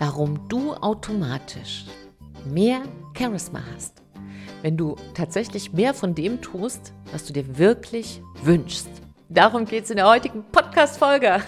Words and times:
warum 0.00 0.48
du 0.48 0.72
automatisch 0.72 1.84
mehr 2.46 2.82
Charisma 3.16 3.60
hast, 3.74 4.02
wenn 4.62 4.76
du 4.76 4.96
tatsächlich 5.14 5.74
mehr 5.74 5.92
von 5.92 6.14
dem 6.14 6.40
tust, 6.40 6.94
was 7.12 7.26
du 7.26 7.34
dir 7.34 7.58
wirklich 7.58 8.22
wünschst. 8.42 8.88
Darum 9.28 9.66
geht 9.66 9.84
es 9.84 9.90
in 9.90 9.96
der 9.96 10.08
heutigen 10.08 10.42
Podcast-Folge. 10.50 11.42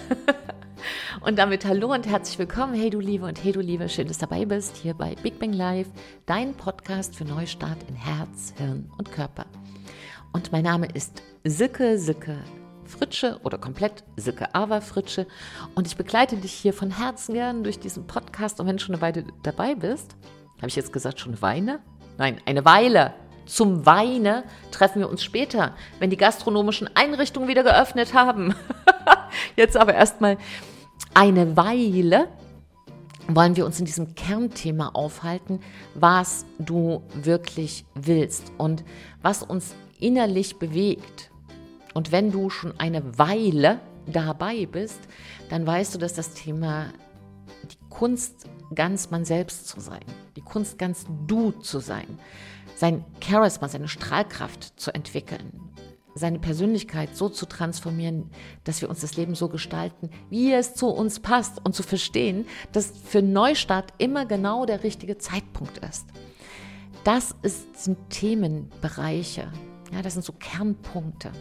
Und 1.21 1.39
damit 1.39 1.65
hallo 1.65 1.93
und 1.95 2.09
herzlich 2.09 2.41
willkommen, 2.41 2.75
hey 2.75 2.91
du 2.91 2.99
Liebe 2.99 3.25
und 3.25 3.45
hey 3.45 3.53
du 3.53 3.61
Liebe, 3.61 3.89
schön, 3.89 4.09
dass 4.09 4.19
du 4.19 4.27
dabei 4.27 4.45
bist, 4.45 4.77
hier 4.77 4.95
bei 4.95 5.15
Big 5.23 5.39
Bang 5.39 5.53
Live, 5.53 5.87
dein 6.27 6.55
Podcast 6.55 7.15
für 7.15 7.25
Neustart 7.25 7.79
in 7.89 7.95
Herz, 7.95 8.53
Hirn 8.57 8.91
und 8.99 9.13
Körper. 9.13 9.47
Und 10.33 10.51
mein 10.51 10.65
Name 10.65 10.89
ist 10.93 11.23
Silke 11.45 11.97
Silke 11.99 12.39
Fritsche 12.87 13.39
oder 13.43 13.59
komplett 13.59 14.05
Silke 14.17 14.55
Ava 14.55 14.81
Fritsche 14.81 15.27
und 15.75 15.87
ich 15.87 15.97
begleite 15.97 16.37
dich 16.37 16.53
hier 16.53 16.73
von 16.73 16.91
Herzen 16.91 17.35
gern 17.35 17.65
durch 17.65 17.79
diesen 17.79 18.07
Podcast 18.07 18.61
und 18.61 18.67
wenn 18.67 18.77
du 18.77 18.83
schon 18.83 18.95
eine 18.95 19.03
Weile 19.03 19.25
dabei 19.43 19.75
bist, 19.75 20.17
habe 20.59 20.69
ich 20.69 20.77
jetzt 20.77 20.93
gesagt 20.93 21.21
schon 21.21 21.33
eine 21.33 21.43
Weile? 21.43 21.81
Nein, 22.19 22.41
eine 22.47 22.65
Weile. 22.65 23.15
Zum 23.47 23.85
Weine 23.85 24.45
treffen 24.71 25.01
wir 25.01 25.11
uns 25.11 25.25
später, 25.25 25.75
wenn 25.99 26.11
die 26.11 26.17
gastronomischen 26.17 26.89
Einrichtungen 26.95 27.49
wieder 27.49 27.65
geöffnet 27.65 28.15
haben. 28.15 28.55
jetzt 29.57 29.77
aber 29.77 29.95
erstmal 29.95 30.39
eine 31.15 31.57
Weile 31.57 32.29
wollen 33.29 33.57
wir 33.57 33.67
uns 33.67 33.79
in 33.79 33.87
diesem 33.87 34.15
Kernthema 34.15 34.91
aufhalten, 34.95 35.61
was 35.95 36.47
du 36.59 37.03
wirklich 37.15 37.85
willst 37.95 38.53
und 38.59 38.85
was 39.21 39.43
uns 39.43 39.75
innerlich 39.99 40.59
bewegt. 40.59 41.32
Und 41.95 42.13
wenn 42.13 42.31
du 42.31 42.51
schon 42.51 42.79
eine 42.79 43.19
Weile 43.19 43.81
dabei 44.07 44.67
bist, 44.67 45.01
dann 45.49 45.67
weißt 45.67 45.95
du, 45.95 45.99
dass 45.99 46.15
das 46.15 46.35
Thema 46.35 46.87
die 47.65 47.89
Kunst 47.91 48.47
ganz 48.75 49.11
man 49.11 49.25
selbst 49.25 49.69
zu 49.69 49.81
sein, 49.81 50.05
die 50.37 50.41
Kunst 50.41 50.79
ganz 50.79 51.07
du 51.27 51.53
zu 51.53 51.79
sein, 51.79 52.19
sein 52.75 53.05
Charisma, 53.23 53.69
seine 53.69 53.89
Strahlkraft 53.89 54.81
zu 54.81 54.93
entwickeln, 54.95 55.61
seine 56.15 56.39
Persönlichkeit 56.39 57.17
so 57.17 57.29
zu 57.29 57.47
transformieren, 57.47 58.31
dass 58.65 58.81
wir 58.81 58.91
uns 58.91 59.01
das 59.01 59.17
Leben 59.17 59.35
so 59.35 59.49
gestalten, 59.49 60.11
wie 60.31 60.53
es 60.53 60.75
zu 60.75 60.89
uns 60.89 61.21
passt 61.21 61.65
und 61.65 61.75
zu 61.75 61.83
verstehen, 61.83 62.47
dass 62.73 62.93
für 63.05 63.23
Neustart 63.23 63.93
immer 63.99 64.27
genau 64.27 64.67
der 64.67 64.83
richtige 64.85 65.19
Zeitpunkt 65.19 65.79
ist. 65.79 66.07
Das 67.05 67.35
ist, 67.43 67.83
sind 67.83 67.99
Themenbereiche, 68.11 69.51
ja, 69.93 70.03
das 70.03 70.15
sind 70.15 70.25
so 70.25 70.33
Kernpunkte, 70.33 71.33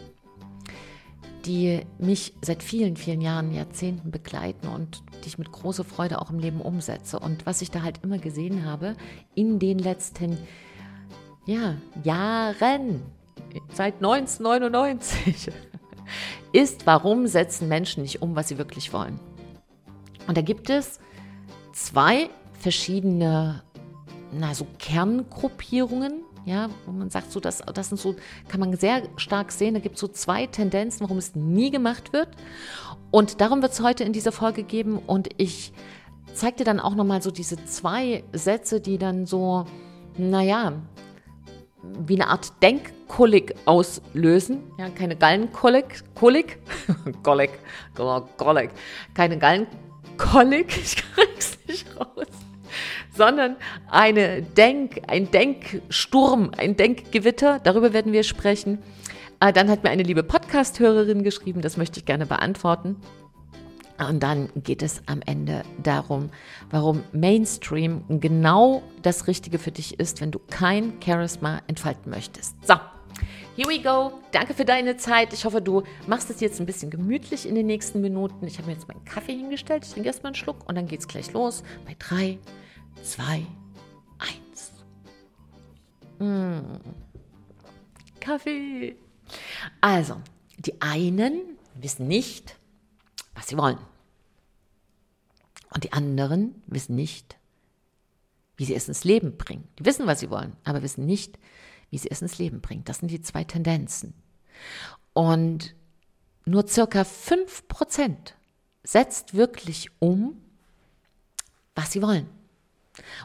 die 1.44 1.80
mich 1.98 2.34
seit 2.42 2.62
vielen, 2.62 2.96
vielen 2.96 3.20
Jahren, 3.20 3.52
Jahrzehnten 3.52 4.10
begleiten 4.10 4.68
und 4.68 5.02
die 5.22 5.28
ich 5.28 5.38
mit 5.38 5.50
großer 5.50 5.84
Freude 5.84 6.20
auch 6.20 6.30
im 6.30 6.38
Leben 6.38 6.60
umsetze. 6.60 7.18
Und 7.18 7.46
was 7.46 7.62
ich 7.62 7.70
da 7.70 7.82
halt 7.82 8.00
immer 8.02 8.18
gesehen 8.18 8.64
habe 8.64 8.96
in 9.34 9.58
den 9.58 9.78
letzten 9.78 10.38
ja, 11.46 11.76
Jahren, 12.04 13.02
seit 13.74 13.96
1999, 13.96 15.50
ist, 16.52 16.86
warum 16.86 17.26
setzen 17.26 17.68
Menschen 17.68 18.02
nicht 18.02 18.22
um, 18.22 18.36
was 18.36 18.48
sie 18.48 18.58
wirklich 18.58 18.92
wollen. 18.92 19.18
Und 20.28 20.36
da 20.36 20.42
gibt 20.42 20.70
es 20.70 21.00
zwei 21.72 22.28
verschiedene 22.60 23.62
na, 24.32 24.54
so 24.54 24.66
Kerngruppierungen, 24.78 26.22
ja, 26.44 26.68
wo 26.86 26.92
man 26.92 27.10
sagt, 27.10 27.30
so, 27.30 27.40
das, 27.40 27.58
das 27.58 27.88
sind 27.88 28.00
so, 28.00 28.16
kann 28.48 28.60
man 28.60 28.76
sehr 28.76 29.02
stark 29.16 29.52
sehen, 29.52 29.74
da 29.74 29.80
gibt 29.80 29.94
es 29.96 30.00
so 30.00 30.08
zwei 30.08 30.46
Tendenzen, 30.46 31.00
warum 31.02 31.18
es 31.18 31.34
nie 31.34 31.70
gemacht 31.70 32.12
wird. 32.12 32.28
Und 33.10 33.40
darum 33.40 33.62
wird 33.62 33.72
es 33.72 33.82
heute 33.82 34.04
in 34.04 34.12
dieser 34.12 34.32
Folge 34.32 34.62
geben. 34.62 34.98
Und 34.98 35.28
ich 35.36 35.72
zeige 36.34 36.58
dir 36.58 36.64
dann 36.64 36.80
auch 36.80 36.94
nochmal 36.94 37.22
so 37.22 37.30
diese 37.30 37.64
zwei 37.64 38.24
Sätze, 38.32 38.80
die 38.80 38.98
dann 38.98 39.26
so, 39.26 39.66
naja, 40.16 40.72
wie 41.82 42.14
eine 42.14 42.28
Art 42.28 42.52
Denkkolik 42.62 43.54
auslösen. 43.64 44.62
Ja, 44.78 44.88
keine 44.88 45.16
Gallenkolik, 45.16 46.04
Kolik, 46.14 46.58
Kolik, 47.22 47.50
Kolik, 48.36 48.70
keine 49.14 49.38
Gallenkolik, 49.38 50.76
ich 50.76 50.96
krieg's 51.14 51.58
nicht 51.66 51.86
raus 51.96 52.26
sondern 53.14 53.56
eine 53.90 54.42
Denk, 54.42 55.02
ein 55.08 55.30
Denksturm, 55.30 56.50
ein 56.56 56.76
Denkgewitter. 56.76 57.60
Darüber 57.62 57.92
werden 57.92 58.12
wir 58.12 58.22
sprechen. 58.22 58.78
Äh, 59.40 59.52
dann 59.52 59.68
hat 59.68 59.82
mir 59.82 59.90
eine 59.90 60.02
liebe 60.02 60.22
Podcast-Hörerin 60.22 61.22
geschrieben, 61.22 61.62
das 61.62 61.76
möchte 61.76 62.00
ich 62.00 62.06
gerne 62.06 62.26
beantworten. 62.26 62.96
Und 63.98 64.22
dann 64.22 64.48
geht 64.56 64.82
es 64.82 65.02
am 65.06 65.20
Ende 65.26 65.62
darum, 65.82 66.30
warum 66.70 67.02
Mainstream 67.12 68.04
genau 68.08 68.82
das 69.02 69.26
Richtige 69.26 69.58
für 69.58 69.70
dich 69.70 70.00
ist, 70.00 70.20
wenn 70.20 70.30
du 70.30 70.40
kein 70.50 70.94
Charisma 71.04 71.60
entfalten 71.66 72.10
möchtest. 72.10 72.56
So, 72.66 72.74
here 73.56 73.68
we 73.68 73.80
go. 73.80 74.12
Danke 74.32 74.54
für 74.54 74.64
deine 74.64 74.96
Zeit. 74.96 75.32
Ich 75.32 75.44
hoffe, 75.44 75.60
du 75.60 75.82
machst 76.06 76.30
es 76.30 76.40
jetzt 76.40 76.58
ein 76.58 76.66
bisschen 76.66 76.90
gemütlich 76.90 77.46
in 77.46 77.54
den 77.54 77.66
nächsten 77.66 78.00
Minuten. 78.00 78.46
Ich 78.46 78.58
habe 78.58 78.68
mir 78.68 78.74
jetzt 78.74 78.88
meinen 78.88 79.04
Kaffee 79.04 79.36
hingestellt. 79.36 79.84
Ich 79.84 79.92
trinke 79.92 80.08
erstmal 80.08 80.30
einen 80.30 80.36
Schluck 80.36 80.68
und 80.68 80.74
dann 80.74 80.86
geht 80.86 81.00
es 81.00 81.08
gleich 81.08 81.32
los. 81.32 81.62
Bei 81.86 81.94
drei, 81.98 82.38
zwei, 83.02 83.46
eins. 84.18 84.72
Mmh. 86.18 86.80
Kaffee. 88.20 88.96
Also, 89.80 90.20
die 90.58 90.80
einen 90.80 91.58
wissen 91.74 92.06
nicht, 92.06 92.56
was 93.34 93.48
sie 93.48 93.56
wollen. 93.56 93.78
Und 95.74 95.84
die 95.84 95.92
anderen 95.92 96.62
wissen 96.66 96.94
nicht, 96.94 97.36
wie 98.56 98.64
sie 98.64 98.74
es 98.74 98.88
ins 98.88 99.04
Leben 99.04 99.36
bringen. 99.36 99.68
Die 99.78 99.84
wissen, 99.84 100.06
was 100.06 100.20
sie 100.20 100.30
wollen, 100.30 100.56
aber 100.64 100.82
wissen 100.82 101.06
nicht, 101.06 101.38
wie 101.90 101.98
sie 101.98 102.10
es 102.10 102.22
ins 102.22 102.38
Leben 102.38 102.60
bringen. 102.60 102.84
Das 102.84 102.98
sind 102.98 103.10
die 103.10 103.22
zwei 103.22 103.44
Tendenzen. 103.44 104.14
Und 105.14 105.74
nur 106.44 106.66
circa 106.66 107.02
5% 107.02 108.34
setzt 108.82 109.34
wirklich 109.34 109.90
um, 109.98 110.40
was 111.74 111.92
sie 111.92 112.02
wollen. 112.02 112.28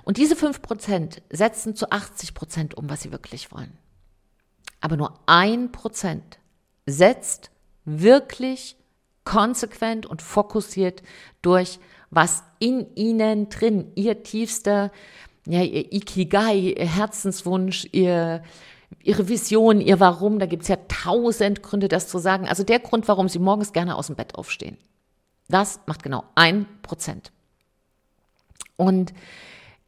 Und 0.03 0.17
diese 0.17 0.35
5% 0.35 1.21
setzen 1.29 1.75
zu 1.75 1.89
80% 1.89 2.75
um, 2.75 2.89
was 2.89 3.01
sie 3.01 3.11
wirklich 3.11 3.51
wollen. 3.51 3.77
Aber 4.79 4.97
nur 4.97 5.19
ein 5.25 5.71
Prozent 5.71 6.39
setzt 6.85 7.51
wirklich 7.85 8.77
konsequent 9.23 10.05
und 10.05 10.21
fokussiert 10.21 11.03
durch, 11.41 11.79
was 12.09 12.43
in 12.59 12.95
ihnen 12.95 13.49
drin, 13.49 13.91
ihr 13.95 14.23
tiefster, 14.23 14.91
ja, 15.45 15.61
ihr 15.61 15.91
Ikigai, 15.91 16.75
ihr 16.77 16.85
Herzenswunsch, 16.85 17.87
ihr, 17.91 18.43
ihre 19.01 19.27
Vision, 19.27 19.81
ihr 19.81 19.99
Warum, 19.99 20.39
da 20.39 20.45
gibt 20.45 20.63
es 20.63 20.69
ja 20.69 20.77
tausend 20.87 21.63
Gründe, 21.63 21.87
das 21.87 22.07
zu 22.07 22.19
sagen. 22.19 22.47
Also 22.47 22.63
der 22.63 22.79
Grund, 22.79 23.07
warum 23.07 23.27
sie 23.27 23.39
morgens 23.39 23.73
gerne 23.73 23.95
aus 23.95 24.07
dem 24.07 24.15
Bett 24.15 24.35
aufstehen. 24.35 24.77
Das 25.49 25.79
macht 25.85 26.03
genau 26.03 26.23
ein 26.35 26.65
Prozent. 26.81 27.31
Und 28.75 29.13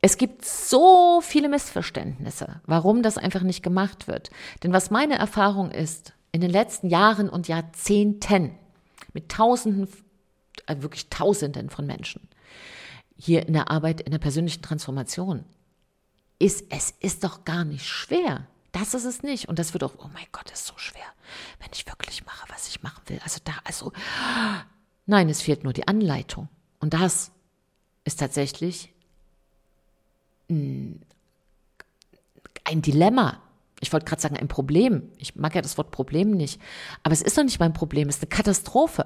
es 0.01 0.17
gibt 0.17 0.45
so 0.45 1.21
viele 1.21 1.49
Missverständnisse, 1.49 2.61
warum 2.65 3.03
das 3.03 3.17
einfach 3.17 3.41
nicht 3.41 3.63
gemacht 3.63 4.07
wird. 4.07 4.29
Denn 4.63 4.71
was 4.71 4.91
meine 4.91 5.17
Erfahrung 5.17 5.71
ist, 5.71 6.13
in 6.31 6.41
den 6.41 6.51
letzten 6.51 6.89
Jahren 6.89 7.29
und 7.29 7.47
Jahrzehnten 7.47 8.57
mit 9.13 9.29
Tausenden, 9.29 9.89
äh, 10.67 10.77
wirklich 10.79 11.09
Tausenden 11.09 11.69
von 11.69 11.85
Menschen 11.85 12.29
hier 13.17 13.45
in 13.45 13.53
der 13.53 13.69
Arbeit, 13.69 13.99
in 14.01 14.11
der 14.11 14.19
persönlichen 14.19 14.61
Transformation, 14.61 15.43
ist, 16.37 16.65
es 16.69 16.91
ist 17.01 17.25
doch 17.25 17.43
gar 17.43 17.65
nicht 17.65 17.85
schwer. 17.85 18.47
Das 18.71 18.93
ist 18.93 19.03
es 19.03 19.23
nicht. 19.23 19.49
Und 19.49 19.59
das 19.59 19.73
wird 19.73 19.83
auch, 19.83 19.95
oh 19.97 20.09
mein 20.13 20.27
Gott, 20.31 20.49
ist 20.51 20.67
so 20.67 20.77
schwer, 20.77 21.03
wenn 21.59 21.69
ich 21.73 21.85
wirklich 21.85 22.25
mache, 22.25 22.47
was 22.49 22.69
ich 22.69 22.81
machen 22.81 23.01
will. 23.07 23.19
Also 23.23 23.41
da, 23.43 23.53
also, 23.65 23.91
nein, 25.05 25.27
es 25.27 25.41
fehlt 25.41 25.65
nur 25.65 25.73
die 25.73 25.87
Anleitung. 25.87 26.47
Und 26.79 26.93
das 26.93 27.31
ist 28.05 28.21
tatsächlich 28.21 28.93
ein 30.49 31.05
Dilemma. 32.81 33.41
Ich 33.81 33.93
wollte 33.93 34.05
gerade 34.05 34.21
sagen, 34.21 34.37
ein 34.37 34.47
Problem. 34.47 35.09
Ich 35.17 35.35
mag 35.35 35.55
ja 35.55 35.61
das 35.61 35.77
Wort 35.77 35.91
Problem 35.91 36.31
nicht. 36.31 36.61
Aber 37.03 37.13
es 37.13 37.21
ist 37.21 37.37
doch 37.37 37.43
nicht 37.43 37.59
mein 37.59 37.73
Problem, 37.73 38.09
es 38.09 38.17
ist 38.17 38.23
eine 38.23 38.29
Katastrophe. 38.29 39.05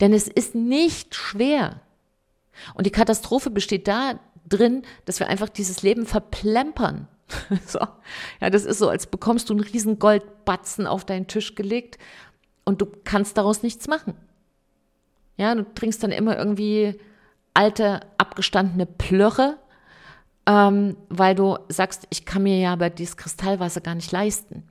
Denn 0.00 0.12
es 0.12 0.28
ist 0.28 0.54
nicht 0.54 1.14
schwer. 1.14 1.80
Und 2.74 2.86
die 2.86 2.92
Katastrophe 2.92 3.50
besteht 3.50 3.88
da 3.88 4.20
drin, 4.48 4.82
dass 5.06 5.20
wir 5.20 5.28
einfach 5.28 5.48
dieses 5.48 5.82
Leben 5.82 6.06
verplempern. 6.06 7.08
so. 7.66 7.80
Ja, 8.40 8.50
das 8.50 8.64
ist 8.64 8.78
so, 8.78 8.88
als 8.88 9.06
bekommst 9.06 9.48
du 9.48 9.54
einen 9.54 9.64
riesen 9.64 9.98
Goldbatzen 9.98 10.86
auf 10.86 11.04
deinen 11.04 11.26
Tisch 11.26 11.54
gelegt 11.54 11.98
und 12.64 12.82
du 12.82 12.86
kannst 13.04 13.38
daraus 13.38 13.62
nichts 13.62 13.88
machen. 13.88 14.14
Ja, 15.36 15.54
du 15.54 15.64
trinkst 15.74 16.02
dann 16.02 16.12
immer 16.12 16.36
irgendwie 16.36 17.00
alte, 17.54 18.00
abgestandene 18.18 18.86
Plörre 18.86 19.58
ähm, 20.46 20.96
weil 21.08 21.34
du 21.34 21.58
sagst, 21.68 22.06
ich 22.10 22.24
kann 22.24 22.42
mir 22.42 22.58
ja 22.58 22.72
aber 22.72 22.90
dieses 22.90 23.16
Kristallwasser 23.16 23.80
gar 23.80 23.94
nicht 23.94 24.12
leisten. 24.12 24.64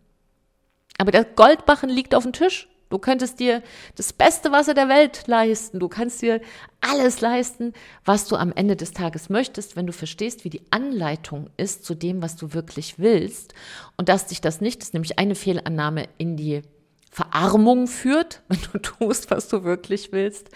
Aber 0.98 1.12
der 1.12 1.26
Goldbarren 1.26 1.90
liegt 1.90 2.14
auf 2.14 2.24
dem 2.24 2.34
Tisch. 2.34 2.68
Du 2.90 3.00
könntest 3.00 3.40
dir 3.40 3.64
das 3.96 4.14
beste 4.14 4.52
Wasser 4.52 4.76
der 4.76 4.88
Welt 4.88 5.24
leisten. 5.26 5.80
Du 5.80 5.88
kannst 5.88 6.22
dir 6.22 6.42
alles 6.80 7.22
leisten, 7.22 7.74
was 8.06 8.28
du 8.28 8.36
am 8.36 8.54
Ende 8.54 8.76
des 8.76 8.92
Tages 8.92 9.30
möchtest, 9.30 9.76
wenn 9.76 9.88
du 9.88 9.94
verstehst, 9.94 10.46
wie 10.46 10.52
die 10.52 10.62
Anleitung 10.70 11.50
ist 11.58 11.86
zu 11.86 11.96
dem, 11.96 12.22
was 12.22 12.36
du 12.36 12.54
wirklich 12.54 13.00
willst. 13.00 13.56
Und 13.98 14.10
dass 14.10 14.28
dich 14.28 14.42
das 14.42 14.62
nicht, 14.62 14.80
das 14.82 14.90
ist 14.90 14.94
nämlich 14.94 15.18
eine 15.18 15.34
Fehlannahme, 15.34 16.08
in 16.20 16.38
die 16.38 16.62
Verarmung 17.10 17.88
führt, 17.88 18.44
wenn 18.48 18.60
du 18.72 18.78
tust, 18.78 19.32
was 19.32 19.48
du 19.48 19.64
wirklich 19.64 20.12
willst, 20.12 20.50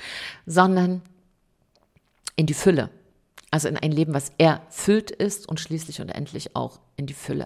sondern 0.45 1.01
in 2.35 2.45
die 2.45 2.53
Fülle. 2.53 2.91
Also 3.57 3.69
in 3.69 3.77
ein 3.77 3.91
Leben, 3.91 4.13
was 4.13 4.31
erfüllt 4.37 5.09
ist 5.09 5.49
und 5.49 5.59
schließlich 5.59 5.99
und 5.99 6.09
endlich 6.09 6.55
auch 6.55 6.79
in 6.95 7.07
die 7.07 7.15
Fülle. 7.15 7.45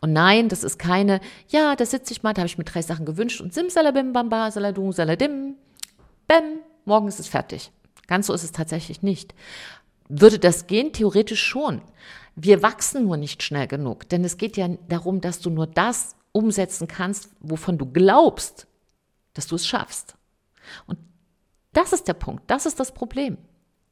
Und 0.00 0.14
nein, 0.14 0.48
das 0.48 0.64
ist 0.64 0.78
keine, 0.78 1.20
ja, 1.48 1.76
da 1.76 1.84
sitze 1.84 2.14
ich 2.14 2.22
mal, 2.22 2.32
da 2.32 2.40
habe 2.40 2.46
ich 2.46 2.56
mir 2.56 2.64
drei 2.64 2.80
Sachen 2.80 3.04
gewünscht 3.04 3.42
und 3.42 3.52
simsalabim, 3.52 4.14
bamba, 4.14 4.50
saladu, 4.50 4.90
saladim, 4.90 5.56
bam, 6.26 6.60
morgen 6.86 7.08
ist 7.08 7.20
es 7.20 7.28
fertig. 7.28 7.72
Ganz 8.06 8.28
so 8.28 8.32
ist 8.32 8.42
es 8.42 8.52
tatsächlich 8.52 9.02
nicht. 9.02 9.34
Würde 10.08 10.38
das 10.38 10.66
gehen? 10.66 10.94
Theoretisch 10.94 11.42
schon. 11.42 11.82
Wir 12.36 12.62
wachsen 12.62 13.04
nur 13.04 13.18
nicht 13.18 13.42
schnell 13.42 13.66
genug, 13.66 14.08
denn 14.08 14.24
es 14.24 14.38
geht 14.38 14.56
ja 14.56 14.66
darum, 14.88 15.20
dass 15.20 15.40
du 15.40 15.50
nur 15.50 15.66
das 15.66 16.16
umsetzen 16.32 16.88
kannst, 16.88 17.28
wovon 17.40 17.76
du 17.76 17.84
glaubst, 17.84 18.66
dass 19.34 19.46
du 19.46 19.56
es 19.56 19.66
schaffst. 19.66 20.14
Und 20.86 20.98
das 21.74 21.92
ist 21.92 22.08
der 22.08 22.14
Punkt, 22.14 22.50
das 22.50 22.64
ist 22.64 22.80
das 22.80 22.94
Problem. 22.94 23.36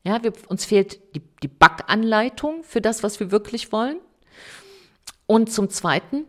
Ja, 0.04 0.22
wir, 0.22 0.32
uns 0.48 0.64
fehlt 0.64 1.14
die, 1.14 1.22
die 1.42 1.48
Backanleitung 1.48 2.64
für 2.64 2.80
das, 2.80 3.02
was 3.02 3.20
wir 3.20 3.30
wirklich 3.30 3.72
wollen. 3.72 3.98
Und 5.26 5.52
zum 5.52 5.68
Zweiten 5.68 6.24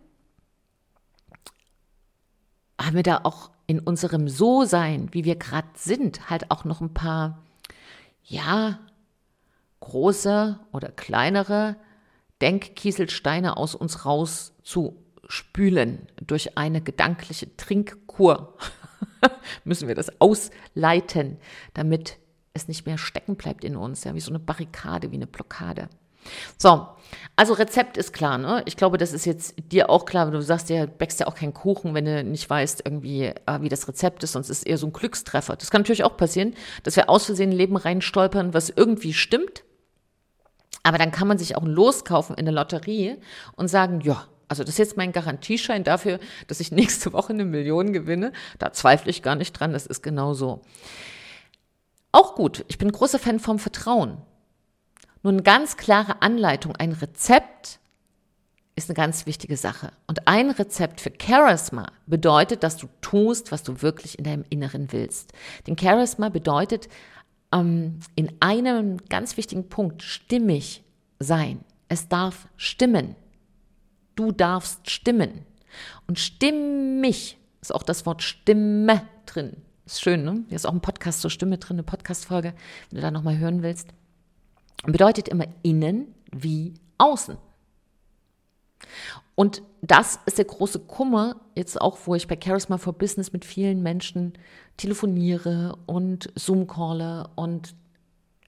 haben 2.80 2.95
wir 2.95 3.04
da 3.04 3.21
auch 3.24 3.51
in 3.68 3.80
unserem 3.80 4.27
So-Sein, 4.27 5.10
wie 5.12 5.25
wir 5.25 5.36
gerade 5.36 5.68
sind, 5.75 6.30
halt 6.30 6.50
auch 6.51 6.66
noch 6.66 6.81
ein 6.81 6.94
paar, 6.94 7.44
ja, 8.24 8.80
große 9.80 10.60
oder 10.72 10.89
kleinere 10.89 11.75
Denkkieselsteine 12.42 13.57
aus 13.57 13.75
uns 13.75 14.06
raus 14.06 14.54
zu 14.63 14.95
spülen 15.27 16.07
durch 16.25 16.57
eine 16.57 16.81
gedankliche 16.81 17.56
Trinkkur. 17.57 18.57
Müssen 19.63 19.88
wir 19.88 19.95
das 19.95 20.19
ausleiten, 20.19 21.38
damit 21.74 22.18
es 22.54 22.68
nicht 22.68 22.86
mehr 22.86 22.98
stecken 22.98 23.36
bleibt 23.36 23.63
in 23.63 23.75
uns, 23.75 24.04
ja, 24.04 24.16
wie 24.16 24.19
so 24.19 24.31
eine 24.31 24.40
Barrikade, 24.40 25.12
wie 25.12 25.16
eine 25.16 25.28
Blockade. 25.28 25.90
So, 26.57 26.88
also 27.36 27.54
Rezept 27.54 27.98
ist 27.98 28.12
klar, 28.13 28.38
ne? 28.38 28.62
Ich 28.66 28.75
glaube, 28.75 28.98
das 28.98 29.13
ist 29.13 29.25
jetzt 29.25 29.56
dir 29.72 29.90
auch 29.90 30.06
klar, 30.06 30.30
du 30.30 30.42
sagst 30.42 30.69
ja, 30.69 30.86
backst 30.86 31.19
ja 31.19 31.28
auch 31.28 31.36
keinen 31.36 31.54
Kuchen, 31.54 31.94
wenn 31.94 32.06
du 32.06 32.24
nicht 32.24 32.50
weißt 32.50 32.81
irgendwie, 32.86 33.25
äh, 33.25 33.62
wie 33.62 33.69
das 33.69 33.88
Rezept 33.88 34.24
ist, 34.24 34.34
sonst 34.34 34.50
ist 34.50 34.60
es 34.60 34.63
eher 34.63 34.78
so 34.78 34.88
ein 34.88 34.94
Glückstreffer. 34.94 35.56
Das 35.56 35.72
kann 35.72 35.81
natürlich 35.81 36.04
auch 36.04 36.18
passieren, 36.18 36.54
dass 36.84 36.96
wir 36.96 37.10
aus 37.10 37.25
Versehen 37.25 37.51
Leben 37.51 37.78
reinstolpern, 37.78 38.54
was 38.54 38.69
irgendwie 38.69 39.13
stimmt. 39.13 39.63
Aber 40.84 40.98
dann 40.98 41.12
kann 41.12 41.28
man 41.28 41.38
sich 41.38 41.56
auch 41.56 41.63
loskaufen 41.63 42.36
in 42.36 42.46
der 42.46 42.54
Lotterie 42.54 43.18
und 43.56 43.68
sagen, 43.68 44.01
ja, 44.01 44.28
also 44.48 44.63
das 44.63 44.72
ist 44.72 44.80
jetzt 44.80 44.98
mein 44.98 45.12
Garantieschein 45.12 45.84
dafür, 45.84 46.19
dass 46.48 46.60
ich 46.60 46.72
nächste 46.74 47.13
Woche 47.13 47.34
eine 47.34 47.46
Million 47.46 47.94
gewinne. 47.94 48.34
Da 48.57 48.72
zweifle 48.74 49.10
ich 49.10 49.22
gar 49.22 49.36
nicht 49.36 49.54
dran, 49.54 49.74
das 49.74 49.86
ist 49.86 50.04
genau 50.04 50.34
so. 50.34 50.62
Auch 52.11 52.35
gut. 52.35 52.65
Ich 52.67 52.77
bin 52.77 52.91
großer 52.91 53.19
Fan 53.19 53.39
vom 53.39 53.59
Vertrauen. 53.59 54.17
Nur 55.21 55.33
eine 55.33 55.44
ganz 55.44 55.77
klare 55.77 56.21
Anleitung, 56.21 56.75
ein 56.75 56.94
Rezept 56.94 57.79
ist 58.75 58.89
eine 58.89 58.95
ganz 58.95 59.25
wichtige 59.25 59.57
Sache. 59.57 59.91
Und 60.07 60.27
ein 60.27 60.50
Rezept 60.51 61.01
für 61.01 61.11
Charisma 61.21 61.91
bedeutet, 62.07 62.63
dass 62.63 62.77
du 62.77 62.88
tust, 63.01 63.51
was 63.51 63.63
du 63.63 63.81
wirklich 63.81 64.17
in 64.17 64.23
deinem 64.23 64.45
Inneren 64.50 64.91
willst. 64.91 65.33
Denn 65.67 65.77
Charisma 65.77 66.29
bedeutet 66.29 66.88
ähm, 67.51 68.00
in 68.15 68.31
einem 68.39 68.97
ganz 69.09 69.35
wichtigen 69.35 69.67
Punkt 69.67 70.01
stimmig 70.01 70.83
sein. 71.19 71.65
Es 71.89 72.07
darf 72.07 72.47
stimmen. 72.55 73.15
Du 74.15 74.31
darfst 74.31 74.89
stimmen. 74.89 75.45
Und 76.07 76.17
stimmig 76.19 77.38
ist 77.62 77.75
auch 77.75 77.83
das 77.83 78.05
Wort 78.05 78.23
Stimme 78.23 79.01
drin. 79.25 79.57
Ist 79.89 80.01
schön, 80.01 80.24
ne? 80.24 80.44
Hier 80.50 80.56
ist 80.56 80.68
auch 80.68 80.71
ein 80.71 80.81
Podcast 80.81 81.19
zur 81.19 81.31
Stimme 81.31 81.57
drin, 81.57 81.77
eine 81.77 81.83
Podcast-Folge, 81.83 82.53
wenn 82.89 82.95
du 82.95 83.01
da 83.01 83.09
nochmal 83.09 83.39
hören 83.39 83.63
willst. 83.63 83.88
Bedeutet 84.86 85.27
immer 85.27 85.45
innen 85.63 86.13
wie 86.31 86.75
außen. 87.00 87.38
Und 89.33 89.63
das 89.81 90.19
ist 90.27 90.38
der 90.38 90.45
große 90.45 90.81
Kummer, 90.81 91.38
jetzt 91.56 91.81
auch, 91.81 91.97
wo 92.06 92.13
ich 92.13 92.27
bei 92.27 92.38
Charisma 92.39 92.77
for 92.77 92.94
Business 92.94 93.33
mit 93.33 93.45
vielen 93.45 93.81
Menschen 93.81 94.33
telefoniere 94.77 95.75
und 95.88 96.31
Zoom-calle 96.36 97.27
und 97.33 97.74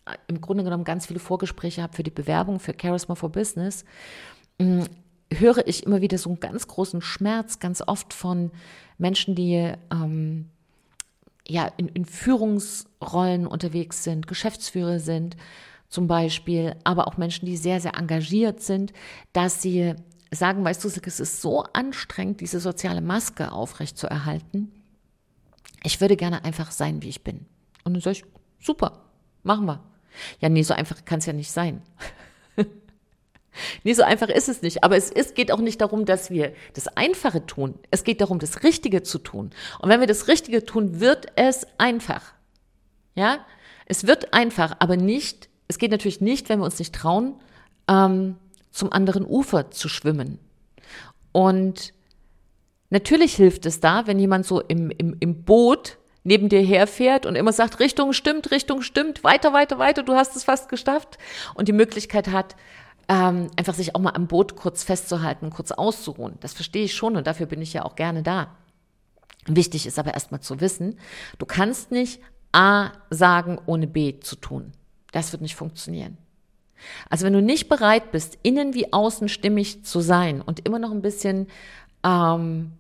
äh, 0.06 0.14
im 0.28 0.42
Grunde 0.42 0.64
genommen 0.64 0.84
ganz 0.84 1.08
viele 1.08 1.20
Vorgespräche 1.20 1.82
habe 1.82 1.96
für 1.96 2.04
die 2.04 2.12
Bewerbung 2.12 2.60
für 2.60 2.76
Charisma 2.80 3.16
for 3.16 3.32
Business, 3.32 3.84
hm, 4.62 4.84
höre 5.34 5.66
ich 5.68 5.88
immer 5.88 6.02
wieder 6.02 6.20
so 6.20 6.30
einen 6.30 6.40
ganz 6.40 6.68
großen 6.68 7.02
Schmerz, 7.02 7.58
ganz 7.58 7.82
oft 7.82 8.14
von 8.14 8.52
Menschen, 9.00 9.34
die 9.34 9.74
ähm, 9.92 10.52
ja, 11.52 11.72
in, 11.78 11.90
in 11.90 12.06
Führungsrollen 12.06 13.46
unterwegs 13.46 14.04
sind, 14.04 14.28
Geschäftsführer 14.28 15.00
sind 15.00 15.36
zum 15.90 16.08
Beispiel, 16.08 16.76
aber 16.86 17.08
auch 17.08 17.18
Menschen, 17.18 17.46
die 17.46 17.58
sehr, 17.58 17.82
sehr 17.82 17.98
engagiert 17.98 18.62
sind, 18.62 18.94
dass 19.34 19.62
sie 19.62 19.94
sagen, 20.32 20.64
weißt 20.64 20.84
du, 20.84 20.88
es 20.88 21.20
ist 21.20 21.42
so 21.42 21.64
anstrengend, 21.74 22.40
diese 22.40 22.62
soziale 22.62 23.02
Maske 23.02 23.52
aufrechtzuerhalten. 23.52 24.72
Ich 25.84 26.00
würde 26.00 26.16
gerne 26.16 26.46
einfach 26.46 26.72
sein, 26.72 27.02
wie 27.02 27.10
ich 27.10 27.24
bin. 27.24 27.46
Und 27.84 27.94
dann 27.94 28.02
sage 28.02 28.18
ich, 28.18 28.26
super, 28.66 29.02
machen 29.44 29.66
wir. 29.66 29.84
Ja, 30.40 30.48
nee, 30.48 30.64
so 30.64 30.74
einfach 30.74 31.04
kann 31.04 31.20
es 31.20 31.26
ja 31.26 31.34
nicht 31.34 31.52
sein. 31.52 31.82
Nee, 33.84 33.94
so 33.94 34.04
einfach 34.04 34.30
ist 34.30 34.50
es 34.50 34.62
nicht. 34.62 34.84
Aber 34.84 34.98
es 34.98 35.10
ist, 35.10 35.36
geht 35.36 35.52
auch 35.52 35.60
nicht 35.60 35.82
darum, 35.82 36.06
dass 36.06 36.30
wir 36.30 36.54
das 36.74 36.88
Einfache 36.88 37.46
tun. 37.46 37.76
Es 37.90 38.04
geht 38.04 38.22
darum, 38.22 38.40
das 38.40 38.64
Richtige 38.64 39.04
zu 39.04 39.20
tun. 39.20 39.52
Und 39.80 39.90
wenn 39.90 40.00
wir 40.00 40.08
das 40.08 40.28
Richtige 40.28 40.64
tun, 40.66 41.00
wird 41.00 41.28
es 41.36 41.68
einfach. 41.78 42.34
Ja? 43.16 43.46
Es 43.86 44.08
wird 44.08 44.34
einfach, 44.34 44.76
aber 44.80 44.98
nicht, 44.98 45.50
es 45.68 45.78
geht 45.78 45.92
natürlich 45.92 46.22
nicht, 46.22 46.50
wenn 46.50 46.60
wir 46.60 46.66
uns 46.66 46.80
nicht 46.80 46.96
trauen, 46.96 47.36
ähm, 47.88 48.38
zum 48.72 48.92
anderen 48.92 49.26
Ufer 49.26 49.72
zu 49.72 49.90
schwimmen. 49.90 50.40
Und 51.32 51.94
natürlich 52.90 53.36
hilft 53.36 53.66
es 53.66 53.80
da, 53.80 54.08
wenn 54.08 54.20
jemand 54.20 54.46
so 54.46 54.62
im, 54.62 54.92
im, 54.92 55.18
im 55.20 55.44
Boot 55.44 55.98
neben 56.24 56.50
dir 56.50 56.62
herfährt 56.62 57.26
und 57.26 57.36
immer 57.36 57.52
sagt, 57.52 57.80
Richtung 57.80 58.14
stimmt, 58.14 58.52
Richtung 58.52 58.82
stimmt, 58.82 59.24
weiter, 59.24 59.54
weiter, 59.54 59.80
weiter, 59.80 60.04
du 60.04 60.14
hast 60.14 60.36
es 60.36 60.44
fast 60.44 60.70
geschafft 60.70 61.18
und 61.56 61.68
die 61.68 61.74
Möglichkeit 61.74 62.28
hat, 62.28 62.56
ähm, 63.08 63.50
einfach 63.56 63.74
sich 63.74 63.96
auch 63.96 64.00
mal 64.00 64.12
am 64.12 64.28
Boot 64.28 64.56
kurz 64.56 64.84
festzuhalten, 64.84 65.50
kurz 65.50 65.72
auszuruhen. 65.72 66.38
Das 66.40 66.54
verstehe 66.54 66.86
ich 66.86 66.94
schon 66.94 67.16
und 67.18 67.28
dafür 67.28 67.46
bin 67.46 67.62
ich 67.62 67.74
ja 67.74 67.84
auch 67.84 67.96
gerne 67.96 68.24
da. 68.24 68.56
Wichtig 69.48 69.88
ist 69.88 69.98
aber 69.98 70.14
erstmal 70.14 70.42
zu 70.42 70.62
wissen, 70.62 71.00
du 71.40 71.46
kannst 71.46 71.92
nicht 71.92 72.22
A 72.52 72.92
sagen, 73.10 73.60
ohne 73.66 73.88
B 73.88 74.20
zu 74.20 74.36
tun. 74.36 74.74
Das 75.12 75.32
wird 75.32 75.42
nicht 75.42 75.56
funktionieren. 75.56 76.18
Also 77.10 77.26
wenn 77.26 77.34
du 77.34 77.42
nicht 77.42 77.70
bereit 77.70 78.12
bist, 78.12 78.38
innen 78.44 78.74
wie 78.74 78.92
außen 78.92 79.30
stimmig 79.30 79.84
zu 79.86 80.02
sein 80.02 80.42
und 80.42 80.66
immer 80.66 80.80
noch 80.80 80.92
ein 80.92 81.02
bisschen, 81.02 81.48
ähm, 82.04 82.74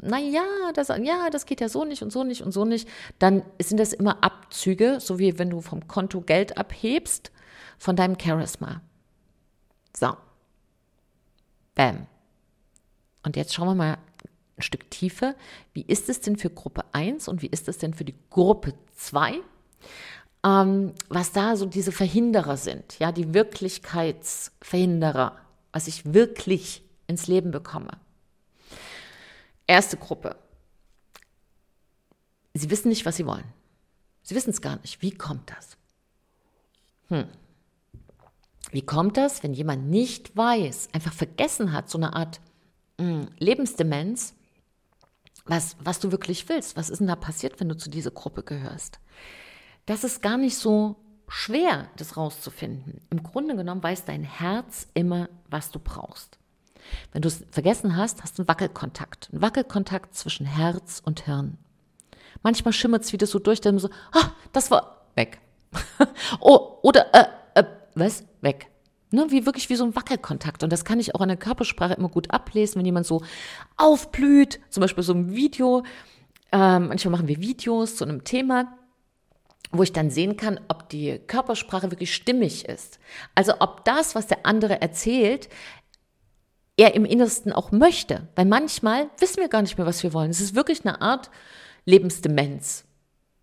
naja, 0.00 0.44
das, 0.74 0.88
ja, 0.88 1.28
das 1.30 1.46
geht 1.46 1.60
ja 1.60 1.68
so 1.68 1.84
nicht 1.84 2.02
und 2.02 2.12
so 2.12 2.24
nicht 2.24 2.42
und 2.42 2.52
so 2.52 2.64
nicht, 2.64 2.88
dann 3.18 3.42
sind 3.60 3.80
das 3.80 3.92
immer 3.92 4.22
Abzüge, 4.22 4.98
so 5.00 5.18
wie 5.18 5.38
wenn 5.38 5.50
du 5.50 5.60
vom 5.60 5.88
Konto 5.88 6.20
Geld 6.20 6.56
abhebst 6.56 7.32
von 7.78 7.96
deinem 7.96 8.16
Charisma. 8.20 8.80
So. 9.98 10.16
Bam. 11.74 12.06
Und 13.24 13.34
jetzt 13.36 13.52
schauen 13.52 13.66
wir 13.68 13.74
mal 13.74 13.98
ein 14.56 14.62
Stück 14.62 14.88
tiefer. 14.90 15.34
Wie 15.72 15.82
ist 15.82 16.08
es 16.08 16.20
denn 16.20 16.36
für 16.36 16.50
Gruppe 16.50 16.84
1 16.92 17.26
und 17.26 17.42
wie 17.42 17.48
ist 17.48 17.66
es 17.68 17.78
denn 17.78 17.94
für 17.94 18.04
die 18.04 18.14
Gruppe 18.30 18.74
2? 18.94 19.40
Ähm, 20.44 20.92
was 21.08 21.32
da 21.32 21.56
so 21.56 21.66
diese 21.66 21.90
Verhinderer 21.90 22.56
sind, 22.56 23.00
ja, 23.00 23.10
die 23.10 23.34
Wirklichkeitsverhinderer, 23.34 25.36
was 25.72 25.88
ich 25.88 26.14
wirklich 26.14 26.84
ins 27.08 27.26
Leben 27.26 27.50
bekomme. 27.50 27.98
Erste 29.66 29.96
Gruppe. 29.96 30.36
Sie 32.54 32.70
wissen 32.70 32.88
nicht, 32.88 33.04
was 33.04 33.16
sie 33.16 33.26
wollen. 33.26 33.52
Sie 34.22 34.36
wissen 34.36 34.50
es 34.50 34.60
gar 34.60 34.76
nicht. 34.76 35.02
Wie 35.02 35.10
kommt 35.10 35.50
das? 35.50 35.76
Hm. 37.08 37.26
Wie 38.70 38.82
kommt 38.82 39.16
das, 39.16 39.42
wenn 39.42 39.54
jemand 39.54 39.88
nicht 39.88 40.36
weiß, 40.36 40.90
einfach 40.92 41.12
vergessen 41.12 41.72
hat, 41.72 41.88
so 41.88 41.98
eine 41.98 42.14
Art 42.14 42.40
mh, 42.98 43.06
hm, 43.06 43.28
Lebensdemenz, 43.38 44.34
was, 45.46 45.76
was 45.80 45.98
du 45.98 46.12
wirklich 46.12 46.48
willst? 46.48 46.76
Was 46.76 46.90
ist 46.90 46.98
denn 46.98 47.06
da 47.06 47.16
passiert, 47.16 47.58
wenn 47.58 47.68
du 47.68 47.76
zu 47.76 47.88
dieser 47.88 48.10
Gruppe 48.10 48.42
gehörst? 48.42 49.00
Das 49.86 50.04
ist 50.04 50.20
gar 50.20 50.36
nicht 50.36 50.58
so 50.58 50.96
schwer, 51.28 51.88
das 51.96 52.16
rauszufinden. 52.16 53.00
Im 53.10 53.22
Grunde 53.22 53.56
genommen 53.56 53.82
weiß 53.82 54.04
dein 54.04 54.22
Herz 54.22 54.88
immer, 54.94 55.28
was 55.48 55.70
du 55.70 55.78
brauchst. 55.78 56.38
Wenn 57.12 57.22
du 57.22 57.28
es 57.28 57.44
vergessen 57.50 57.96
hast, 57.96 58.22
hast 58.22 58.38
du 58.38 58.42
einen 58.42 58.48
Wackelkontakt. 58.48 59.30
Einen 59.32 59.42
Wackelkontakt 59.42 60.14
zwischen 60.14 60.46
Herz 60.46 61.00
und 61.04 61.22
Hirn. 61.24 61.58
Manchmal 62.42 62.72
schimmert 62.72 63.04
es 63.04 63.12
wieder 63.12 63.26
so 63.26 63.38
durch, 63.38 63.60
dann 63.60 63.78
so, 63.78 63.88
ah, 64.12 64.30
das 64.52 64.70
war 64.70 65.06
weg. 65.14 65.40
oh, 66.40 66.78
oder, 66.82 67.14
äh, 67.14 67.20
äh, 67.20 67.26
was? 67.98 68.24
Weg. 68.40 68.68
Ne, 69.10 69.26
wie 69.30 69.46
wirklich 69.46 69.70
wie 69.70 69.76
so 69.76 69.84
ein 69.84 69.96
Wackelkontakt. 69.96 70.62
Und 70.62 70.70
das 70.70 70.84
kann 70.84 71.00
ich 71.00 71.14
auch 71.14 71.20
an 71.20 71.28
der 71.28 71.38
Körpersprache 71.38 71.94
immer 71.94 72.10
gut 72.10 72.30
ablesen, 72.30 72.76
wenn 72.78 72.84
jemand 72.84 73.06
so 73.06 73.22
aufblüht, 73.76 74.60
zum 74.68 74.82
Beispiel 74.82 75.02
so 75.02 75.14
ein 75.14 75.34
Video. 75.34 75.82
Ähm, 76.52 76.88
manchmal 76.88 77.12
machen 77.12 77.28
wir 77.28 77.40
Videos 77.40 77.96
zu 77.96 78.04
einem 78.04 78.24
Thema, 78.24 78.76
wo 79.70 79.82
ich 79.82 79.92
dann 79.92 80.10
sehen 80.10 80.36
kann, 80.36 80.60
ob 80.68 80.90
die 80.90 81.20
Körpersprache 81.26 81.90
wirklich 81.90 82.14
stimmig 82.14 82.66
ist. 82.66 82.98
Also 83.34 83.54
ob 83.60 83.84
das, 83.86 84.14
was 84.14 84.26
der 84.26 84.44
andere 84.44 84.82
erzählt, 84.82 85.48
er 86.76 86.94
im 86.94 87.04
Innersten 87.04 87.52
auch 87.52 87.72
möchte. 87.72 88.28
Weil 88.36 88.44
manchmal 88.44 89.08
wissen 89.18 89.40
wir 89.40 89.48
gar 89.48 89.62
nicht 89.62 89.78
mehr, 89.78 89.86
was 89.86 90.02
wir 90.02 90.12
wollen. 90.12 90.30
Es 90.30 90.40
ist 90.40 90.54
wirklich 90.54 90.84
eine 90.84 91.00
Art 91.00 91.30
Lebensdemenz. 91.86 92.84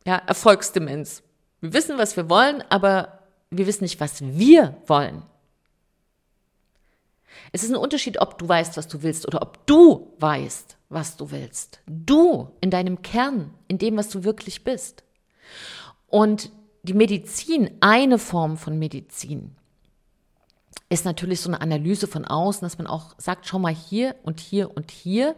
Ja, 0.06 0.18
Erfolgsdemenz. 0.28 1.24
Wir 1.62 1.74
wissen, 1.74 1.98
was 1.98 2.16
wir 2.16 2.30
wollen, 2.30 2.64
aber 2.70 3.15
wir 3.58 3.68
wissen 3.68 3.84
nicht, 3.84 4.00
was 4.00 4.22
wir 4.22 4.76
wollen. 4.88 5.24
Es 7.52 7.64
ist 7.64 7.70
ein 7.70 7.76
Unterschied, 7.76 8.20
ob 8.22 8.38
du 8.38 8.48
weißt, 8.48 8.78
was 8.78 8.88
du 8.88 9.04
willst 9.04 9.28
oder 9.28 9.42
ob 9.42 9.66
du 9.66 10.14
weißt, 10.20 10.78
was 10.90 11.18
du 11.18 11.32
willst. 11.32 11.80
Du 11.86 12.52
in 12.62 12.70
deinem 12.70 13.02
Kern, 13.02 13.54
in 13.68 13.78
dem, 13.78 13.98
was 13.98 14.10
du 14.10 14.24
wirklich 14.24 14.64
bist. 14.64 15.04
Und 16.08 16.52
die 16.84 16.94
Medizin, 16.94 17.72
eine 17.82 18.20
Form 18.20 18.58
von 18.58 18.78
Medizin, 18.78 19.56
ist 20.90 21.06
natürlich 21.06 21.42
so 21.42 21.50
eine 21.50 21.62
Analyse 21.62 22.08
von 22.08 22.26
außen, 22.26 22.62
dass 22.62 22.78
man 22.78 22.88
auch 22.88 23.16
sagt, 23.18 23.48
schau 23.48 23.60
mal 23.60 23.74
hier 23.74 24.16
und 24.24 24.40
hier 24.40 24.76
und 24.76 24.92
hier 24.92 25.36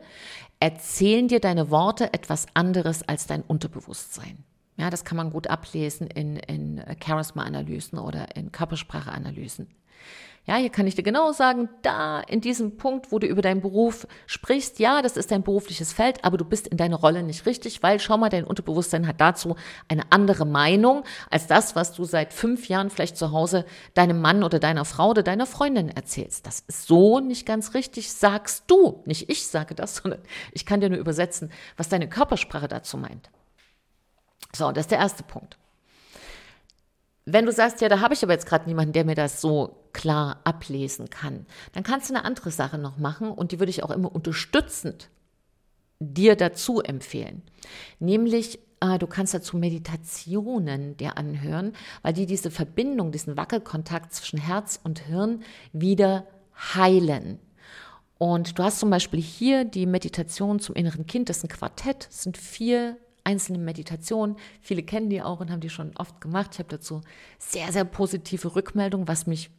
erzählen 0.60 1.28
dir 1.28 1.40
deine 1.40 1.72
Worte 1.72 2.14
etwas 2.14 2.48
anderes 2.54 3.04
als 3.04 3.28
dein 3.28 3.44
Unterbewusstsein. 3.44 4.44
Ja, 4.78 4.92
das 4.92 5.04
kann 5.04 5.18
man 5.18 5.32
gut 5.32 5.48
ablesen 5.48 6.08
in, 6.08 6.38
in 6.38 6.84
Charisma-Analysen 7.04 7.98
oder 7.98 8.36
in 8.36 8.52
Körpersprache-Analysen. 8.52 9.68
Ja, 10.46 10.56
hier 10.56 10.70
kann 10.70 10.88
ich 10.88 10.96
dir 10.96 11.04
genau 11.04 11.34
sagen, 11.34 11.68
da 11.82 12.22
in 12.22 12.40
diesem 12.40 12.78
Punkt, 12.78 13.12
wo 13.12 13.20
du 13.20 13.28
über 13.28 13.42
deinen 13.42 13.60
Beruf 13.60 14.08
sprichst, 14.28 14.80
ja, 14.80 15.02
das 15.02 15.18
ist 15.18 15.32
dein 15.32 15.44
berufliches 15.44 15.92
Feld, 15.92 16.24
aber 16.24 16.38
du 16.38 16.46
bist 16.46 16.68
in 16.68 16.78
deiner 16.78 16.96
Rolle 16.96 17.22
nicht 17.22 17.46
richtig, 17.46 17.84
weil 17.84 18.00
schau 18.00 18.18
mal, 18.18 18.30
dein 18.30 18.46
Unterbewusstsein 18.46 19.08
hat 19.08 19.20
dazu 19.20 19.58
eine 19.90 20.04
andere 20.10 20.46
Meinung 20.46 21.04
als 21.30 21.48
das, 21.48 21.76
was 21.76 21.92
du 21.92 22.06
seit 22.06 22.32
fünf 22.32 22.70
Jahren 22.70 22.90
vielleicht 22.90 23.18
zu 23.18 23.34
Hause 23.34 23.66
deinem 23.94 24.22
Mann 24.22 24.42
oder 24.42 24.60
deiner 24.60 24.86
Frau 24.86 25.10
oder 25.10 25.22
deiner 25.22 25.48
Freundin 25.48 25.90
erzählst. 25.90 26.48
Das 26.48 26.62
ist 26.66 26.88
so 26.88 27.20
nicht 27.20 27.46
ganz 27.46 27.74
richtig, 27.74 28.10
sagst 28.10 28.66
du. 28.68 29.02
Nicht 29.06 29.30
ich 29.30 29.48
sage 29.48 29.76
das, 29.76 29.96
sondern 30.02 30.22
ich 30.54 30.66
kann 30.66 30.80
dir 30.80 30.90
nur 30.90 31.00
übersetzen, 31.00 31.52
was 31.76 31.90
deine 31.90 32.08
Körpersprache 32.08 32.70
dazu 32.70 32.96
meint. 32.98 33.30
So, 34.58 34.72
das 34.72 34.86
ist 34.86 34.92
der 34.92 34.98
erste 34.98 35.24
Punkt. 35.24 35.58
Wenn 37.26 37.46
du 37.46 37.52
sagst, 37.52 37.82
ja, 37.82 37.90
da 37.90 38.00
habe 38.00 38.14
ich 38.14 38.24
aber 38.24 38.34
jetzt 38.34 38.48
gerade 38.48 38.66
niemanden, 38.68 38.94
der 38.94 39.06
mir 39.06 39.14
das 39.14 39.42
so 39.42 39.84
klar 39.94 40.40
ablesen 40.46 41.10
kann, 41.10 41.46
dann 41.74 41.84
kannst 41.84 42.10
du 42.10 42.16
eine 42.16 42.24
andere 42.24 42.52
Sache 42.52 42.78
noch 42.78 42.98
machen 42.98 43.30
und 43.30 43.52
die 43.52 43.60
würde 43.60 43.70
ich 43.70 43.84
auch 43.84 43.92
immer 43.92 44.14
unterstützend 44.14 45.10
dir 46.00 46.36
dazu 46.36 46.82
empfehlen. 46.82 47.42
Nämlich, 48.00 48.60
äh, 48.80 48.98
du 48.98 49.08
kannst 49.08 49.34
dazu 49.34 49.58
Meditationen 49.58 50.96
dir 50.98 51.18
anhören, 51.18 51.74
weil 52.02 52.14
die 52.14 52.26
diese 52.26 52.50
Verbindung, 52.50 53.12
diesen 53.12 53.38
Wackelkontakt 53.38 54.14
zwischen 54.14 54.40
Herz 54.40 54.80
und 54.84 55.00
Hirn 55.00 55.44
wieder 55.74 56.26
heilen. 56.76 57.40
Und 58.18 58.58
du 58.58 58.64
hast 58.64 58.80
zum 58.80 58.90
Beispiel 58.90 59.22
hier 59.22 59.66
die 59.66 59.86
Meditation 59.86 60.60
zum 60.60 60.76
inneren 60.76 61.06
Kind, 61.06 61.30
das 61.30 61.38
ist 61.38 61.44
ein 61.44 61.50
Quartett, 61.50 62.08
das 62.08 62.24
sind 62.24 62.38
vier 62.38 62.98
einzelne 63.28 63.58
Meditationen. 63.58 64.38
Viele 64.62 64.84
kennen 64.84 65.10
die 65.10 65.22
auch 65.22 65.42
und 65.42 65.52
haben 65.52 65.60
die 65.60 65.70
schon 65.70 65.92
oft 65.98 66.22
gemacht. 66.22 66.52
Ich 66.54 66.60
habe 66.60 66.70
dazu 66.70 67.02
sehr, 67.38 67.74
sehr 67.74 67.84
positive 67.84 68.56
Rückmeldungen, 68.56 69.08
was 69.08 69.28
mich 69.28 69.50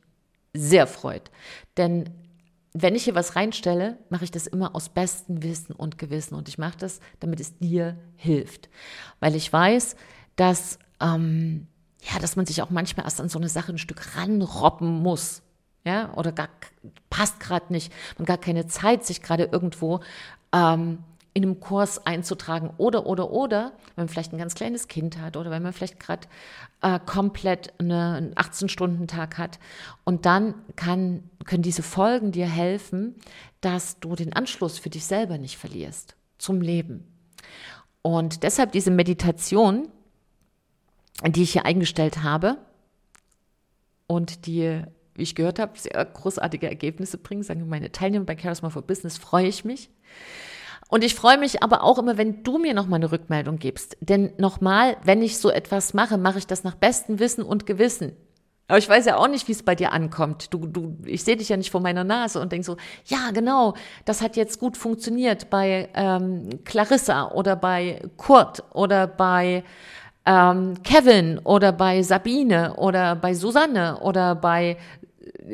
sehr 0.55 0.87
freut. 0.87 1.31
Denn 1.77 2.09
wenn 2.73 2.95
ich 2.95 3.05
hier 3.05 3.15
was 3.15 3.37
reinstelle, 3.37 3.99
mache 4.09 4.25
ich 4.25 4.31
das 4.31 4.47
immer 4.47 4.75
aus 4.75 4.89
bestem 4.89 5.43
Wissen 5.43 5.75
und 5.75 5.99
Gewissen. 5.99 6.35
Und 6.35 6.49
ich 6.49 6.57
mache 6.57 6.79
das, 6.79 7.01
damit 7.21 7.41
es 7.41 7.59
dir 7.59 7.99
hilft. 8.17 8.71
Weil 9.21 9.35
ich 9.35 9.53
weiß, 9.53 9.97
dass, 10.37 10.79
ähm, 11.01 11.67
ja, 12.01 12.19
dass 12.21 12.37
man 12.37 12.47
sich 12.47 12.63
auch 12.63 12.71
manchmal 12.71 13.05
erst 13.05 13.21
an 13.21 13.29
so 13.29 13.39
eine 13.39 13.51
Sache 13.51 13.73
ein 13.73 13.79
Stück 13.79 14.17
ranrobben 14.17 15.03
muss. 15.03 15.43
Ja, 15.85 16.15
oder 16.15 16.33
gar 16.33 16.49
passt 17.11 17.39
gerade 17.39 17.71
nicht. 17.73 17.93
Man 18.17 18.25
gar 18.25 18.39
keine 18.39 18.67
Zeit, 18.67 19.05
sich 19.05 19.23
gerade 19.23 19.45
irgendwo 19.45 20.01
ähm, 20.53 20.99
in 21.39 21.45
einem 21.45 21.61
Kurs 21.61 22.05
einzutragen 22.05 22.71
oder, 22.79 23.07
oder, 23.07 23.31
oder, 23.31 23.73
wenn 23.95 24.07
man 24.07 24.09
vielleicht 24.09 24.33
ein 24.33 24.39
ganz 24.39 24.57
kleines 24.57 24.89
Kind 24.89 25.21
hat 25.21 25.37
oder 25.37 25.53
wenn 25.53 25.63
man 25.63 25.73
vielleicht 25.73 26.01
gerade 26.01 26.27
äh, 26.83 26.99
komplett 26.99 27.73
eine, 27.79 28.15
einen 28.15 28.35
18-Stunden-Tag 28.35 29.39
hat. 29.39 29.61
Und 30.03 30.27
dann 30.27 30.55
kann, 30.75 31.31
können 31.45 31.63
diese 31.63 31.85
Folgen 31.85 32.33
dir 32.33 32.47
helfen, 32.47 33.15
dass 33.61 34.01
du 34.01 34.17
den 34.17 34.33
Anschluss 34.33 34.81
für 34.81 34.91
dich 34.91 35.07
selber 35.07 35.39
nicht 35.39 35.59
verlierst 35.59 36.17
zum 36.39 36.61
Leben. 36.61 37.07
Und 38.03 38.43
deshalb 38.43 38.73
diese 38.73 38.91
Meditation, 38.91 39.89
die 41.25 41.45
ich 41.45 41.53
hier 41.53 41.67
eingestellt 41.67 42.25
habe 42.25 42.59
und 44.09 44.47
die, 44.47 44.83
wie 45.15 45.23
ich 45.23 45.37
gehört 45.37 45.61
habe, 45.61 45.79
sehr 45.79 46.05
großartige 46.05 46.69
Ergebnisse 46.69 47.17
bringen, 47.17 47.45
sagen 47.45 47.69
meine 47.69 47.93
Teilnehmer 47.93 48.25
bei 48.25 48.37
Charisma 48.37 48.71
for 48.71 48.83
Business, 48.83 49.19
freue 49.19 49.47
ich 49.47 49.65
mich. 49.65 49.89
Und 50.89 51.05
ich 51.05 51.15
freue 51.15 51.39
mich 51.39 51.63
aber 51.63 51.85
auch 51.85 51.99
immer, 51.99 52.17
wenn 52.17 52.43
du 52.43 52.59
mir 52.59 52.75
nochmal 52.75 52.99
eine 52.99 53.13
Rückmeldung 53.13 53.59
gibst. 53.59 53.97
Denn 54.01 54.33
nochmal, 54.39 54.97
wenn 55.05 55.23
ich 55.23 55.39
so 55.39 55.51
etwas 55.51 55.93
mache, 55.95 56.17
mache 56.17 56.39
ich 56.39 56.47
das 56.47 56.65
nach 56.65 56.75
bestem 56.75 57.19
Wissen 57.19 57.45
und 57.45 57.67
Gewissen. 57.67 58.17
Aber 58.69 58.79
ich 58.79 58.89
weiß 58.89 59.07
ja 59.07 59.17
auch 59.17 59.29
nicht, 59.29 59.49
wie 59.49 59.53
es 59.53 59.63
bei 59.63 59.75
dir 59.75 59.93
ankommt. 59.93 60.53
Du, 60.53 60.67
du, 60.67 60.99
ich 61.05 61.25
sehe 61.25 61.37
dich 61.37 61.49
ja 61.49 61.57
nicht 61.57 61.71
vor 61.71 61.81
meiner 61.81 62.05
Nase 62.05 62.41
und 62.41 62.53
denk 62.53 62.65
so, 62.65 62.77
ja, 63.07 63.31
genau, 63.33 63.75
das 64.05 64.21
hat 64.21 64.37
jetzt 64.37 64.59
gut 64.59 64.77
funktioniert 64.77 65.49
bei 65.49 65.89
ähm, 65.95 66.51
Clarissa 66.65 67.31
oder 67.33 67.57
bei 67.57 68.03
Kurt 68.19 68.63
oder 68.75 69.07
bei 69.07 69.65
ähm, 70.27 70.83
Kevin 70.83 71.39
oder 71.39 71.73
bei 71.73 72.03
Sabine 72.03 72.75
oder 72.77 73.17
bei 73.17 73.33
Susanne 73.33 74.01
oder 74.01 74.35
bei 74.35 74.77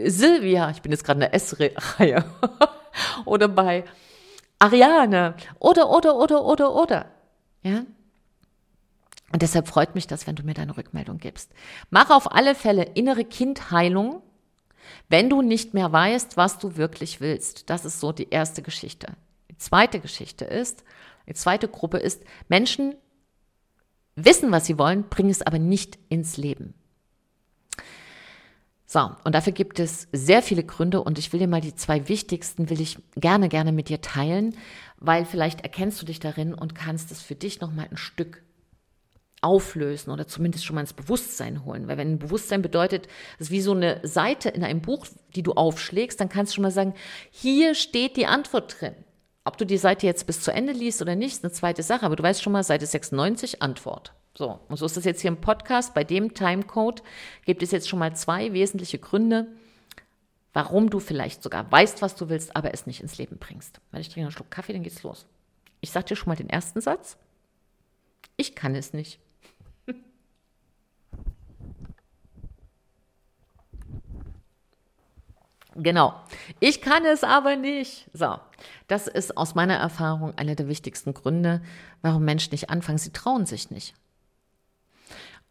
Silvia. 0.04 0.70
Ich 0.70 0.82
bin 0.82 0.90
jetzt 0.90 1.04
gerade 1.04 1.18
in 1.18 1.30
der 1.30 1.34
S-Reihe. 1.34 2.24
oder 3.24 3.46
bei 3.46 3.84
Ariane 4.58 5.34
oder, 5.58 5.90
oder, 5.90 6.16
oder, 6.16 6.44
oder, 6.44 6.74
oder. 6.74 7.06
Ja? 7.62 7.84
Und 9.32 9.42
deshalb 9.42 9.66
freut 9.66 9.94
mich 9.94 10.06
das, 10.06 10.26
wenn 10.26 10.36
du 10.36 10.44
mir 10.44 10.54
deine 10.54 10.76
Rückmeldung 10.76 11.18
gibst. 11.18 11.50
Mach 11.90 12.10
auf 12.10 12.32
alle 12.32 12.54
Fälle 12.54 12.84
innere 12.94 13.24
Kindheilung, 13.24 14.22
wenn 15.08 15.28
du 15.28 15.42
nicht 15.42 15.74
mehr 15.74 15.90
weißt, 15.90 16.36
was 16.36 16.58
du 16.58 16.76
wirklich 16.76 17.20
willst. 17.20 17.68
Das 17.68 17.84
ist 17.84 18.00
so 18.00 18.12
die 18.12 18.30
erste 18.30 18.62
Geschichte. 18.62 19.08
Die 19.50 19.58
zweite 19.58 19.98
Geschichte 19.98 20.44
ist, 20.44 20.84
die 21.28 21.34
zweite 21.34 21.68
Gruppe 21.68 21.98
ist, 21.98 22.22
Menschen 22.48 22.94
wissen, 24.14 24.52
was 24.52 24.66
sie 24.66 24.78
wollen, 24.78 25.08
bringen 25.08 25.30
es 25.30 25.42
aber 25.42 25.58
nicht 25.58 25.98
ins 26.08 26.36
Leben. 26.36 26.74
So, 28.86 29.10
und 29.24 29.34
dafür 29.34 29.52
gibt 29.52 29.78
es 29.78 30.08
sehr 30.12 30.42
viele 30.42 30.62
Gründe 30.62 31.02
und 31.02 31.18
ich 31.18 31.32
will 31.32 31.40
dir 31.40 31.48
mal 31.48 31.60
die 31.60 31.74
zwei 31.74 32.08
wichtigsten, 32.08 32.68
will 32.68 32.80
ich 32.80 32.98
gerne, 33.16 33.48
gerne 33.48 33.72
mit 33.72 33.88
dir 33.88 34.00
teilen, 34.00 34.56
weil 34.98 35.24
vielleicht 35.24 35.62
erkennst 35.62 36.00
du 36.02 36.06
dich 36.06 36.20
darin 36.20 36.52
und 36.54 36.74
kannst 36.74 37.10
es 37.10 37.22
für 37.22 37.34
dich 37.34 37.60
nochmal 37.60 37.88
ein 37.90 37.96
Stück 37.96 38.42
auflösen 39.40 40.10
oder 40.10 40.26
zumindest 40.26 40.64
schon 40.64 40.74
mal 40.74 40.80
ins 40.80 40.94
Bewusstsein 40.94 41.64
holen. 41.64 41.86
Weil 41.86 41.98
wenn 41.98 42.12
ein 42.12 42.18
Bewusstsein 42.18 42.62
bedeutet, 42.62 43.08
es 43.38 43.46
ist 43.46 43.50
wie 43.50 43.60
so 43.60 43.72
eine 43.72 44.00
Seite 44.02 44.48
in 44.48 44.64
einem 44.64 44.80
Buch, 44.80 45.06
die 45.34 45.42
du 45.42 45.52
aufschlägst, 45.52 46.20
dann 46.20 46.30
kannst 46.30 46.52
du 46.52 46.54
schon 46.56 46.62
mal 46.62 46.70
sagen, 46.70 46.94
hier 47.30 47.74
steht 47.74 48.16
die 48.16 48.26
Antwort 48.26 48.80
drin. 48.80 48.94
Ob 49.44 49.58
du 49.58 49.66
die 49.66 49.76
Seite 49.76 50.06
jetzt 50.06 50.26
bis 50.26 50.40
zu 50.40 50.52
Ende 50.52 50.72
liest 50.72 51.02
oder 51.02 51.14
nicht, 51.14 51.34
ist 51.34 51.44
eine 51.44 51.52
zweite 51.52 51.82
Sache, 51.82 52.06
aber 52.06 52.16
du 52.16 52.22
weißt 52.22 52.42
schon 52.42 52.54
mal, 52.54 52.64
Seite 52.64 52.86
96, 52.86 53.60
Antwort. 53.60 54.14
So, 54.36 54.58
und 54.68 54.76
so 54.76 54.86
ist 54.86 54.96
das 54.96 55.04
jetzt 55.04 55.20
hier 55.20 55.30
im 55.30 55.40
Podcast. 55.40 55.94
Bei 55.94 56.02
dem 56.02 56.34
Timecode 56.34 57.02
gibt 57.44 57.62
es 57.62 57.70
jetzt 57.70 57.88
schon 57.88 58.00
mal 58.00 58.16
zwei 58.16 58.52
wesentliche 58.52 58.98
Gründe, 58.98 59.46
warum 60.52 60.90
du 60.90 60.98
vielleicht 60.98 61.42
sogar 61.42 61.70
weißt, 61.70 62.02
was 62.02 62.16
du 62.16 62.28
willst, 62.28 62.56
aber 62.56 62.74
es 62.74 62.86
nicht 62.86 63.00
ins 63.00 63.16
Leben 63.16 63.38
bringst. 63.38 63.80
Weil 63.92 64.00
ich 64.00 64.08
trinke 64.08 64.22
einen 64.22 64.32
Schluck 64.32 64.50
Kaffee, 64.50 64.72
dann 64.72 64.82
geht's 64.82 65.04
los. 65.04 65.26
Ich 65.80 65.92
sage 65.92 66.06
dir 66.06 66.16
schon 66.16 66.28
mal 66.28 66.36
den 66.36 66.50
ersten 66.50 66.80
Satz. 66.80 67.16
Ich 68.36 68.54
kann 68.56 68.74
es 68.74 68.92
nicht. 68.92 69.20
Genau. 75.76 76.14
Ich 76.60 76.80
kann 76.82 77.04
es 77.04 77.24
aber 77.24 77.56
nicht. 77.56 78.08
So. 78.12 78.38
Das 78.86 79.08
ist 79.08 79.36
aus 79.36 79.56
meiner 79.56 79.74
Erfahrung 79.74 80.32
einer 80.38 80.54
der 80.54 80.68
wichtigsten 80.68 81.14
Gründe, 81.14 81.62
warum 82.00 82.24
Menschen 82.24 82.52
nicht 82.52 82.70
anfangen. 82.70 82.98
Sie 82.98 83.10
trauen 83.10 83.44
sich 83.44 83.72
nicht. 83.72 83.92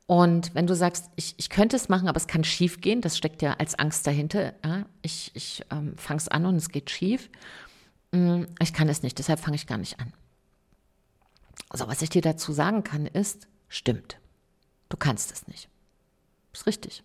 Und 0.05 0.53
wenn 0.53 0.67
du 0.67 0.75
sagst, 0.75 1.09
ich, 1.15 1.33
ich 1.37 1.49
könnte 1.49 1.75
es 1.75 1.89
machen, 1.89 2.07
aber 2.07 2.17
es 2.17 2.27
kann 2.27 2.43
schief 2.43 2.81
gehen, 2.81 3.01
das 3.01 3.17
steckt 3.17 3.41
ja 3.41 3.53
als 3.53 3.75
Angst 3.75 4.05
dahinter. 4.05 4.53
Ja, 4.63 4.85
ich 5.01 5.31
ich 5.33 5.63
ähm, 5.71 5.97
fange 5.97 6.17
es 6.17 6.27
an 6.27 6.45
und 6.45 6.55
es 6.55 6.69
geht 6.69 6.89
schief. 6.89 7.29
Mm, 8.11 8.43
ich 8.61 8.73
kann 8.73 8.89
es 8.89 9.01
nicht, 9.01 9.17
deshalb 9.17 9.39
fange 9.39 9.55
ich 9.55 9.67
gar 9.67 9.77
nicht 9.77 9.99
an. 9.99 10.13
So, 11.71 11.87
was 11.87 12.01
ich 12.01 12.09
dir 12.09 12.21
dazu 12.21 12.51
sagen 12.51 12.83
kann, 12.83 13.07
ist, 13.07 13.47
stimmt. 13.67 14.17
Du 14.89 14.97
kannst 14.97 15.31
es 15.31 15.47
nicht. 15.47 15.69
Ist 16.53 16.67
richtig. 16.67 17.03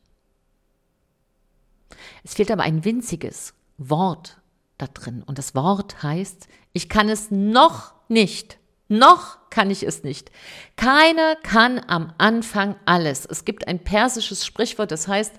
Es 2.22 2.34
fehlt 2.34 2.50
aber 2.50 2.64
ein 2.64 2.84
winziges 2.84 3.54
Wort 3.78 4.40
da 4.76 4.86
drin. 4.86 5.22
Und 5.22 5.38
das 5.38 5.54
Wort 5.54 6.02
heißt, 6.02 6.48
ich 6.72 6.88
kann 6.88 7.08
es 7.08 7.30
noch 7.30 7.94
nicht. 8.08 8.58
Noch 8.88 9.38
kann 9.50 9.70
ich 9.70 9.82
es 9.82 10.02
nicht. 10.02 10.30
Keiner 10.76 11.36
kann 11.36 11.80
am 11.86 12.12
Anfang 12.18 12.76
alles. 12.86 13.26
Es 13.26 13.44
gibt 13.44 13.68
ein 13.68 13.84
persisches 13.84 14.46
Sprichwort, 14.46 14.90
das 14.90 15.08
heißt, 15.08 15.34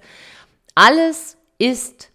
alles 0.75 1.37
ist 1.57 2.11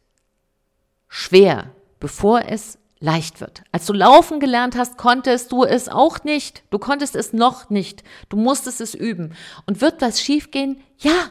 schwer, 1.09 1.71
bevor 2.01 2.43
es 2.49 2.79
leicht 3.01 3.41
wird. 3.41 3.63
Als 3.71 3.87
du 3.87 3.93
laufen 3.93 4.41
gelernt 4.41 4.77
hast, 4.77 4.97
konntest 4.97 5.53
du 5.53 5.65
es 5.65 5.89
auch 5.89 6.25
nicht. 6.25 6.63
Du 6.71 6.79
konntest 6.79 7.15
es 7.15 7.33
noch 7.33 7.69
nicht. 7.69 8.03
Du 8.29 8.37
musstest 8.37 8.81
es 8.81 8.95
üben. 8.95 9.37
Und 9.67 9.81
wird 9.81 10.01
was 10.01 10.23
schiefgehen? 10.23 10.81
Ja, 10.99 11.31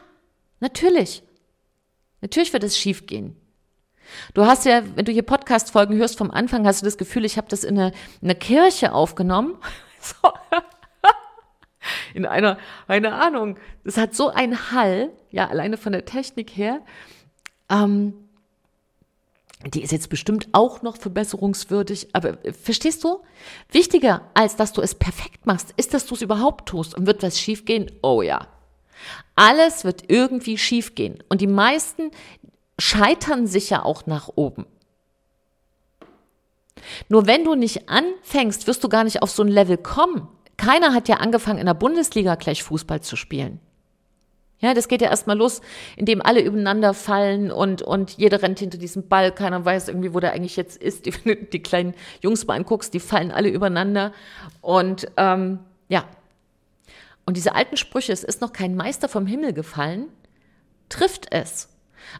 natürlich. 0.60 1.22
Natürlich 2.20 2.52
wird 2.52 2.62
es 2.62 2.78
schiefgehen. 2.78 3.36
Du 4.34 4.46
hast 4.46 4.64
ja, 4.66 4.82
wenn 4.94 5.04
du 5.04 5.12
hier 5.12 5.22
Podcast-Folgen 5.22 5.96
hörst 5.96 6.16
vom 6.16 6.30
Anfang, 6.30 6.66
hast 6.66 6.82
du 6.82 6.84
das 6.84 6.98
Gefühl, 6.98 7.24
ich 7.24 7.36
habe 7.36 7.48
das 7.48 7.64
in 7.64 7.78
einer 7.78 7.92
eine 8.22 8.34
Kirche 8.34 8.92
aufgenommen. 8.92 9.56
So. 10.04 10.32
In 12.14 12.26
einer, 12.26 12.58
eine 12.86 13.14
Ahnung. 13.14 13.58
Das 13.84 13.96
hat 13.96 14.14
so 14.14 14.28
einen 14.28 14.70
Hall, 14.72 15.10
ja, 15.30 15.48
alleine 15.48 15.76
von 15.76 15.92
der 15.92 16.04
Technik 16.04 16.50
her. 16.50 16.80
Ähm, 17.68 18.14
die 19.66 19.82
ist 19.82 19.92
jetzt 19.92 20.10
bestimmt 20.10 20.48
auch 20.52 20.82
noch 20.82 20.96
verbesserungswürdig, 20.96 22.08
aber 22.12 22.44
äh, 22.44 22.52
verstehst 22.52 23.02
du? 23.04 23.20
Wichtiger 23.70 24.22
als 24.34 24.56
dass 24.56 24.72
du 24.72 24.82
es 24.82 24.94
perfekt 24.94 25.46
machst, 25.46 25.72
ist, 25.76 25.94
dass 25.94 26.06
du 26.06 26.14
es 26.14 26.22
überhaupt 26.22 26.68
tust. 26.68 26.94
Und 26.94 27.06
wird 27.06 27.22
was 27.22 27.40
schiefgehen? 27.40 27.90
Oh 28.02 28.22
ja. 28.22 28.46
Alles 29.34 29.84
wird 29.84 30.04
irgendwie 30.08 30.58
schiefgehen. 30.58 31.22
Und 31.28 31.40
die 31.40 31.46
meisten 31.46 32.10
scheitern 32.78 33.46
sicher 33.46 33.86
auch 33.86 34.06
nach 34.06 34.30
oben. 34.34 34.66
Nur 37.08 37.26
wenn 37.26 37.44
du 37.44 37.54
nicht 37.54 37.88
anfängst, 37.88 38.66
wirst 38.66 38.82
du 38.84 38.88
gar 38.88 39.04
nicht 39.04 39.22
auf 39.22 39.30
so 39.30 39.42
ein 39.42 39.48
Level 39.48 39.76
kommen. 39.76 40.28
Keiner 40.56 40.94
hat 40.94 41.08
ja 41.08 41.16
angefangen, 41.16 41.58
in 41.58 41.66
der 41.66 41.74
Bundesliga 41.74 42.36
gleich 42.36 42.62
Fußball 42.62 43.00
zu 43.00 43.16
spielen. 43.16 43.60
Ja, 44.60 44.72
das 44.72 44.88
geht 44.88 45.02
ja 45.02 45.10
erstmal 45.10 45.36
los, 45.36 45.60
indem 45.96 46.22
alle 46.22 46.40
übereinander 46.40 46.94
fallen 46.94 47.50
und, 47.50 47.82
und 47.82 48.12
jeder 48.12 48.40
rennt 48.40 48.60
hinter 48.60 48.78
diesem 48.78 49.08
Ball. 49.08 49.30
Keiner 49.32 49.62
weiß 49.62 49.88
irgendwie, 49.88 50.14
wo 50.14 50.20
der 50.20 50.32
eigentlich 50.32 50.56
jetzt 50.56 50.80
ist. 50.80 51.04
Wenn 51.24 51.34
du 51.34 51.44
die 51.44 51.62
kleinen 51.62 51.94
Jungs 52.22 52.46
mal 52.46 52.54
anguckst, 52.54 52.94
die 52.94 53.00
fallen 53.00 53.30
alle 53.30 53.50
übereinander. 53.50 54.12
Und 54.62 55.06
ähm, 55.16 55.58
ja. 55.88 56.04
Und 57.26 57.36
diese 57.36 57.54
alten 57.54 57.76
Sprüche, 57.76 58.12
es 58.12 58.24
ist 58.24 58.40
noch 58.40 58.52
kein 58.52 58.74
Meister 58.74 59.08
vom 59.08 59.26
Himmel 59.26 59.52
gefallen, 59.52 60.06
trifft 60.88 61.26
es. 61.30 61.68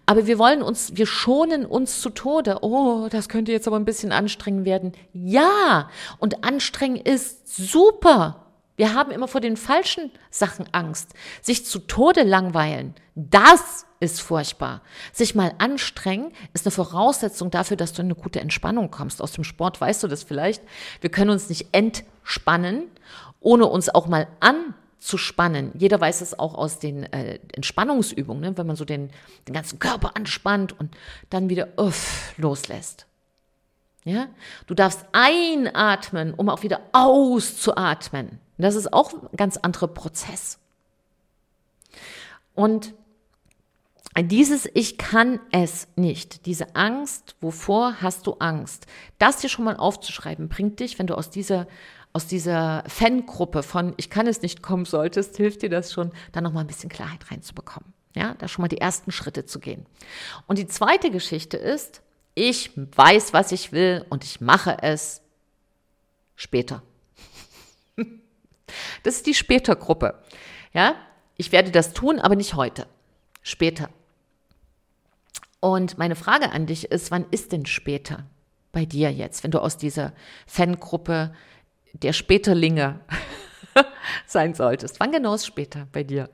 Aber 0.07 0.27
wir 0.27 0.39
wollen 0.39 0.63
uns, 0.63 0.97
wir 0.97 1.07
schonen 1.07 1.67
uns 1.67 2.01
zu 2.01 2.11
Tode. 2.11 2.59
Oh, 2.63 3.09
das 3.11 3.29
könnte 3.29 3.53
jetzt 3.53 3.67
aber 3.67 3.77
ein 3.77 3.85
bisschen 3.85 4.13
anstrengend 4.13 4.65
werden. 4.65 4.93
Ja, 5.13 5.89
und 6.19 6.45
anstrengend 6.45 7.07
ist 7.07 7.49
super. 7.57 8.45
Wir 8.77 8.95
haben 8.95 9.13
immer 9.13 9.29
vor 9.29 9.41
den 9.41 9.57
falschen 9.57 10.11
Sachen 10.31 10.67
Angst. 10.73 11.13
Sich 11.43 11.65
zu 11.65 11.79
Tode 11.79 12.23
langweilen, 12.23 12.95
das 13.15 13.87
ist 14.01 14.21
furchtbar. 14.21 14.83
Sich 15.13 15.35
mal 15.35 15.55
anstrengen 15.59 16.33
ist 16.53 16.67
eine 16.67 16.73
Voraussetzung 16.73 17.51
dafür, 17.51 17.77
dass 17.77 17.93
du 17.93 18.03
in 18.03 18.09
eine 18.09 18.17
gute 18.17 18.41
Entspannung 18.41 18.91
kommst. 18.91 19.23
Aus 19.23 19.33
dem 19.33 19.45
Sport 19.45 19.81
weißt 19.81 20.03
du 20.03 20.09
das 20.09 20.25
vielleicht. 20.25 20.63
Wir 21.01 21.11
können 21.11 21.31
uns 21.31 21.49
nicht 21.49 21.69
entspannen, 21.73 22.85
ohne 23.41 23.67
uns 23.67 23.89
auch 23.89 24.09
mal 24.09 24.27
an 24.41 24.75
zu 25.05 25.19
spannen. 25.19 25.71
Jeder 25.75 26.01
weiß 26.01 26.23
es 26.23 26.39
auch 26.39 26.55
aus 26.55 26.79
den 26.79 27.03
äh, 27.13 27.39
Entspannungsübungen, 27.53 28.41
ne? 28.41 28.57
wenn 28.57 28.67
man 28.67 28.75
so 28.75 28.87
den, 28.87 29.11
den 29.47 29.53
ganzen 29.53 29.79
Körper 29.79 30.17
anspannt 30.17 30.79
und 30.81 30.97
dann 31.29 31.51
wieder 31.51 31.69
uff, 31.77 32.33
loslässt. 32.39 33.07
Ja? 34.05 34.29
Du 34.67 34.73
darfst 34.73 35.05
einatmen, 35.13 36.33
um 36.33 36.49
auch 36.49 36.63
wieder 36.63 36.81
auszuatmen. 36.93 38.41
Das 38.57 38.77
ist 38.77 38.95
auch 38.95 39.13
ein 39.13 39.37
ganz 39.37 39.59
anderer 39.59 39.89
Prozess. 39.89 40.59
Und 42.55 42.95
dieses 44.19 44.67
Ich 44.73 44.97
kann 44.97 45.39
es 45.53 45.87
nicht, 45.97 46.47
diese 46.47 46.77
Angst, 46.77 47.37
wovor 47.43 48.01
hast 48.01 48.27
du 48.27 48.37
Angst, 48.39 48.87
das 49.19 49.39
dir 49.39 49.51
schon 49.51 49.67
mal 49.67 49.77
aufzuschreiben, 49.77 50.49
bringt 50.49 50.81
dich, 50.81 50.99
wenn 50.99 51.09
du 51.09 51.15
aus 51.15 51.29
dieser 51.29 51.67
aus 52.15 52.29
dieser 52.29 52.85
Fangruppe 52.87 53.63
von 53.63 53.93
ich 53.97 54.09
kann 54.09 54.29
es 54.29 54.41
nicht 54.41 54.63
kommen 54.63 54.85
solltest, 54.85 55.37
hilft 55.37 55.63
dir 55.63 55.69
das 55.69 55.93
schon, 55.93 56.13
da 56.33 56.41
nochmal 56.41 56.65
ein 56.65 56.69
bisschen 56.69 56.89
Klarheit 56.89 57.31
reinzubekommen. 57.31 57.93
Ja, 58.15 58.35
da 58.35 58.47
schon 58.47 58.63
mal 58.63 58.69
die 58.69 58.79
ersten 58.79 59.11
Schritte 59.11 59.45
zu 59.45 59.59
gehen. 59.59 59.85
Und 60.47 60.59
die 60.59 60.69
zweite 60.69 61.11
Geschichte 61.11 61.57
ist, 61.57 62.03
ich 62.37 62.71
weiß, 62.77 63.33
was 63.33 63.51
ich 63.51 63.73
will 63.73 64.07
und 64.09 64.23
ich 64.23 64.41
mache 64.41 64.79
es 64.81 65.21
später. 66.37 66.83
Das 69.03 69.17
ist 69.17 69.27
die 69.27 69.35
Später-Gruppe. 69.35 70.19
Ja, 70.73 70.97
ich 71.37 71.53
werde 71.53 71.71
das 71.71 71.93
tun, 71.93 72.19
aber 72.19 72.35
nicht 72.35 72.55
heute. 72.55 72.87
Später. 73.43 73.91
Und 75.61 75.99
meine 75.99 76.17
Frage 76.17 76.51
an 76.51 76.67
dich 76.67 76.91
ist, 76.91 77.11
wann 77.11 77.27
ist 77.31 77.53
denn 77.53 77.67
später 77.67 78.25
bei 78.73 78.85
dir 78.85 79.13
jetzt, 79.13 79.45
wenn 79.45 79.51
du 79.51 79.61
aus 79.61 79.77
dieser 79.77 80.13
Fangruppe 80.47 81.35
der 82.03 82.13
Späterlinge 82.13 83.01
sein 84.27 84.55
solltest. 84.55 85.01
Wann 85.01 85.13
genau 85.13 85.35
ist 85.35 85.47
später 85.47 85.87
bei 85.93 86.05
dir? 86.05 86.29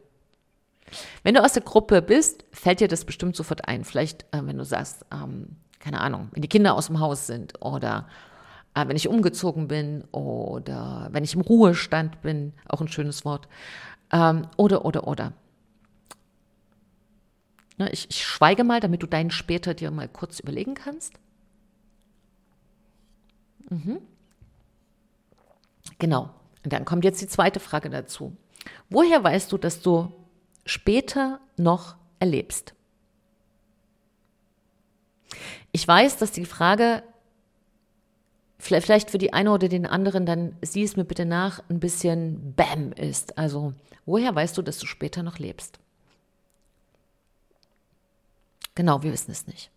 Wenn 1.22 1.34
du 1.34 1.44
aus 1.44 1.52
der 1.52 1.62
Gruppe 1.62 2.02
bist, 2.02 2.44
fällt 2.52 2.80
dir 2.80 2.88
das 2.88 3.04
bestimmt 3.04 3.36
sofort 3.36 3.68
ein. 3.68 3.84
Vielleicht, 3.84 4.22
äh, 4.32 4.40
wenn 4.42 4.58
du 4.58 4.64
sagst, 4.64 5.04
ähm, 5.12 5.56
keine 5.78 6.00
Ahnung, 6.00 6.28
wenn 6.32 6.42
die 6.42 6.48
Kinder 6.48 6.74
aus 6.74 6.88
dem 6.88 7.00
Haus 7.00 7.26
sind 7.26 7.62
oder 7.62 8.08
äh, 8.74 8.86
wenn 8.86 8.96
ich 8.96 9.08
umgezogen 9.08 9.68
bin 9.68 10.04
oder 10.12 11.08
wenn 11.12 11.24
ich 11.24 11.34
im 11.34 11.40
Ruhestand 11.40 12.22
bin, 12.22 12.52
auch 12.68 12.80
ein 12.80 12.88
schönes 12.88 13.24
Wort. 13.24 13.48
Ähm, 14.12 14.46
oder, 14.56 14.84
oder, 14.84 15.06
oder. 15.06 15.32
Ne, 17.78 17.90
ich, 17.92 18.10
ich 18.10 18.24
schweige 18.24 18.64
mal, 18.64 18.80
damit 18.80 19.02
du 19.02 19.06
deinen 19.06 19.30
später 19.30 19.74
dir 19.74 19.90
mal 19.90 20.08
kurz 20.08 20.40
überlegen 20.40 20.74
kannst. 20.74 21.14
Mhm. 23.70 24.00
Genau. 26.00 26.30
Und 26.64 26.72
dann 26.72 26.84
kommt 26.84 27.04
jetzt 27.04 27.20
die 27.22 27.28
zweite 27.28 27.60
Frage 27.60 27.88
dazu. 27.88 28.36
Woher 28.88 29.22
weißt 29.22 29.52
du, 29.52 29.58
dass 29.58 29.80
du 29.80 30.12
später 30.66 31.40
noch 31.56 31.94
erlebst? 32.18 32.74
Ich 35.72 35.86
weiß, 35.86 36.16
dass 36.16 36.32
die 36.32 36.44
Frage 36.44 37.04
vielleicht 38.58 39.10
für 39.10 39.18
die 39.18 39.32
eine 39.32 39.52
oder 39.52 39.68
den 39.68 39.86
anderen, 39.86 40.26
dann 40.26 40.56
sieh 40.62 40.82
es 40.82 40.96
mir 40.96 41.04
bitte 41.04 41.24
nach, 41.24 41.62
ein 41.70 41.80
bisschen 41.80 42.54
Bam 42.54 42.92
ist. 42.92 43.38
Also, 43.38 43.72
woher 44.04 44.34
weißt 44.34 44.58
du, 44.58 44.62
dass 44.62 44.78
du 44.78 44.86
später 44.86 45.22
noch 45.22 45.38
lebst? 45.38 45.78
Genau, 48.74 49.02
wir 49.02 49.12
wissen 49.12 49.30
es 49.30 49.46
nicht. 49.46 49.70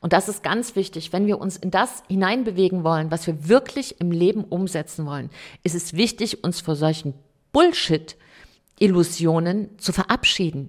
Und 0.00 0.12
das 0.12 0.28
ist 0.28 0.42
ganz 0.42 0.76
wichtig, 0.76 1.10
wenn 1.12 1.26
wir 1.26 1.38
uns 1.38 1.56
in 1.56 1.70
das 1.70 2.02
hineinbewegen 2.08 2.84
wollen, 2.84 3.10
was 3.10 3.26
wir 3.26 3.48
wirklich 3.48 3.98
im 4.00 4.10
Leben 4.10 4.44
umsetzen 4.44 5.06
wollen, 5.06 5.30
ist 5.62 5.74
es 5.74 5.94
wichtig, 5.94 6.44
uns 6.44 6.60
vor 6.60 6.76
solchen 6.76 7.14
Bullshit-Illusionen 7.52 9.78
zu 9.78 9.92
verabschieden. 9.92 10.68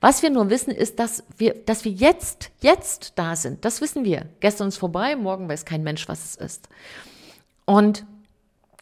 Was 0.00 0.22
wir 0.22 0.30
nur 0.30 0.50
wissen, 0.50 0.70
ist, 0.70 0.98
dass 0.98 1.24
wir, 1.36 1.54
dass 1.54 1.84
wir 1.84 1.92
jetzt, 1.92 2.50
jetzt 2.60 3.12
da 3.16 3.36
sind. 3.36 3.64
Das 3.64 3.80
wissen 3.80 4.04
wir. 4.04 4.26
Gestern 4.40 4.68
ist 4.68 4.76
vorbei, 4.76 5.16
morgen 5.16 5.48
weiß 5.48 5.64
kein 5.64 5.82
Mensch, 5.82 6.08
was 6.08 6.24
es 6.24 6.36
ist. 6.36 6.68
Und 7.64 8.04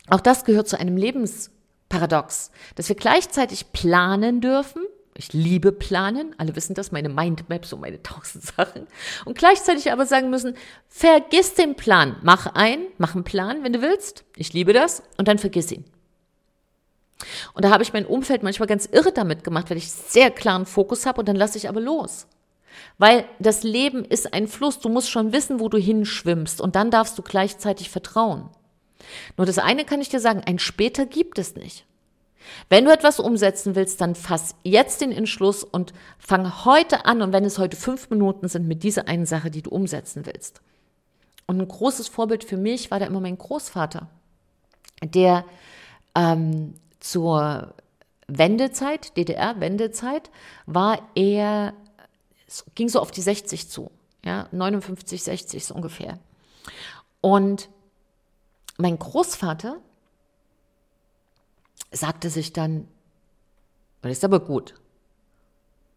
auch 0.08 0.20
das 0.20 0.44
gehört 0.44 0.68
zu 0.68 0.78
einem 0.78 0.96
Lebensparadox, 0.96 2.50
dass 2.74 2.88
wir 2.88 2.96
gleichzeitig 2.96 3.72
planen 3.72 4.40
dürfen, 4.40 4.82
ich 5.20 5.34
liebe 5.34 5.70
Planen. 5.70 6.34
Alle 6.38 6.56
wissen 6.56 6.74
das, 6.74 6.92
meine 6.92 7.10
Mindmaps 7.10 7.72
und 7.72 7.80
meine 7.80 8.02
tausend 8.02 8.44
Sachen. 8.44 8.86
Und 9.26 9.36
gleichzeitig 9.36 9.92
aber 9.92 10.06
sagen 10.06 10.30
müssen, 10.30 10.56
vergiss 10.88 11.54
den 11.54 11.76
Plan. 11.76 12.16
Mach 12.22 12.46
ein, 12.54 12.86
mach 12.96 13.14
einen 13.14 13.24
Plan, 13.24 13.62
wenn 13.62 13.74
du 13.74 13.82
willst. 13.82 14.24
Ich 14.34 14.52
liebe 14.52 14.72
das. 14.72 15.02
Und 15.18 15.28
dann 15.28 15.38
vergiss 15.38 15.70
ihn. 15.70 15.84
Und 17.52 17.66
da 17.66 17.70
habe 17.70 17.82
ich 17.82 17.92
mein 17.92 18.06
Umfeld 18.06 18.42
manchmal 18.42 18.66
ganz 18.66 18.86
irre 18.86 19.12
damit 19.12 19.44
gemacht, 19.44 19.68
weil 19.68 19.76
ich 19.76 19.92
sehr 19.92 20.30
klaren 20.30 20.64
Fokus 20.64 21.04
habe 21.04 21.20
und 21.20 21.28
dann 21.28 21.36
lasse 21.36 21.58
ich 21.58 21.68
aber 21.68 21.80
los. 21.80 22.26
Weil 22.96 23.26
das 23.38 23.62
Leben 23.62 24.06
ist 24.06 24.32
ein 24.32 24.48
Fluss. 24.48 24.78
Du 24.78 24.88
musst 24.88 25.10
schon 25.10 25.34
wissen, 25.34 25.60
wo 25.60 25.68
du 25.68 25.76
hinschwimmst. 25.76 26.62
Und 26.62 26.76
dann 26.76 26.90
darfst 26.90 27.18
du 27.18 27.22
gleichzeitig 27.22 27.90
vertrauen. 27.90 28.48
Nur 29.36 29.46
das 29.46 29.58
eine 29.58 29.84
kann 29.84 30.00
ich 30.00 30.08
dir 30.08 30.20
sagen, 30.20 30.42
ein 30.46 30.58
später 30.58 31.04
gibt 31.04 31.38
es 31.38 31.56
nicht. 31.56 31.84
Wenn 32.68 32.84
du 32.84 32.92
etwas 32.92 33.20
umsetzen 33.20 33.74
willst, 33.74 34.00
dann 34.00 34.14
fass 34.14 34.54
jetzt 34.62 35.00
den 35.00 35.12
Entschluss 35.12 35.64
und 35.64 35.92
fang 36.18 36.64
heute 36.64 37.04
an. 37.04 37.22
Und 37.22 37.32
wenn 37.32 37.44
es 37.44 37.58
heute 37.58 37.76
fünf 37.76 38.10
Minuten 38.10 38.48
sind, 38.48 38.66
mit 38.66 38.82
dieser 38.82 39.08
einen 39.08 39.26
Sache, 39.26 39.50
die 39.50 39.62
du 39.62 39.70
umsetzen 39.70 40.26
willst. 40.26 40.60
Und 41.46 41.60
ein 41.60 41.68
großes 41.68 42.08
Vorbild 42.08 42.44
für 42.44 42.56
mich 42.56 42.90
war 42.90 43.00
da 43.00 43.06
immer 43.06 43.20
mein 43.20 43.36
Großvater, 43.36 44.08
der 45.02 45.44
ähm, 46.14 46.74
zur 47.00 47.74
Wendezeit, 48.28 49.16
DDR-Wendezeit, 49.16 50.30
war 50.66 51.00
er, 51.14 51.74
ging 52.74 52.88
so 52.88 53.00
auf 53.00 53.10
die 53.10 53.22
60 53.22 53.68
zu, 53.68 53.90
ja, 54.24 54.46
59, 54.52 55.22
60 55.22 55.64
so 55.64 55.74
ungefähr. 55.74 56.18
Und 57.20 57.68
mein 58.78 58.98
Großvater 58.98 59.78
sagte 61.90 62.30
sich 62.30 62.52
dann, 62.52 62.86
das 64.02 64.12
ist 64.12 64.24
aber 64.24 64.40
gut, 64.40 64.74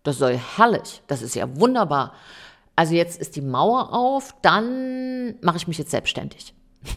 das 0.04 0.18
soll 0.18 0.38
herrlich, 0.38 1.02
das 1.08 1.22
ist 1.22 1.36
ja 1.36 1.56
wunderbar. 1.58 2.14
Also 2.76 2.96
jetzt 2.96 3.22
ist 3.22 3.36
die 3.36 3.42
Mauer 3.42 3.94
auf, 3.94 4.36
dann 4.42 5.36
mache 5.42 5.58
ich 5.58 5.68
mich 5.68 5.78
jetzt 5.78 5.92
selbstständig. 5.92 6.54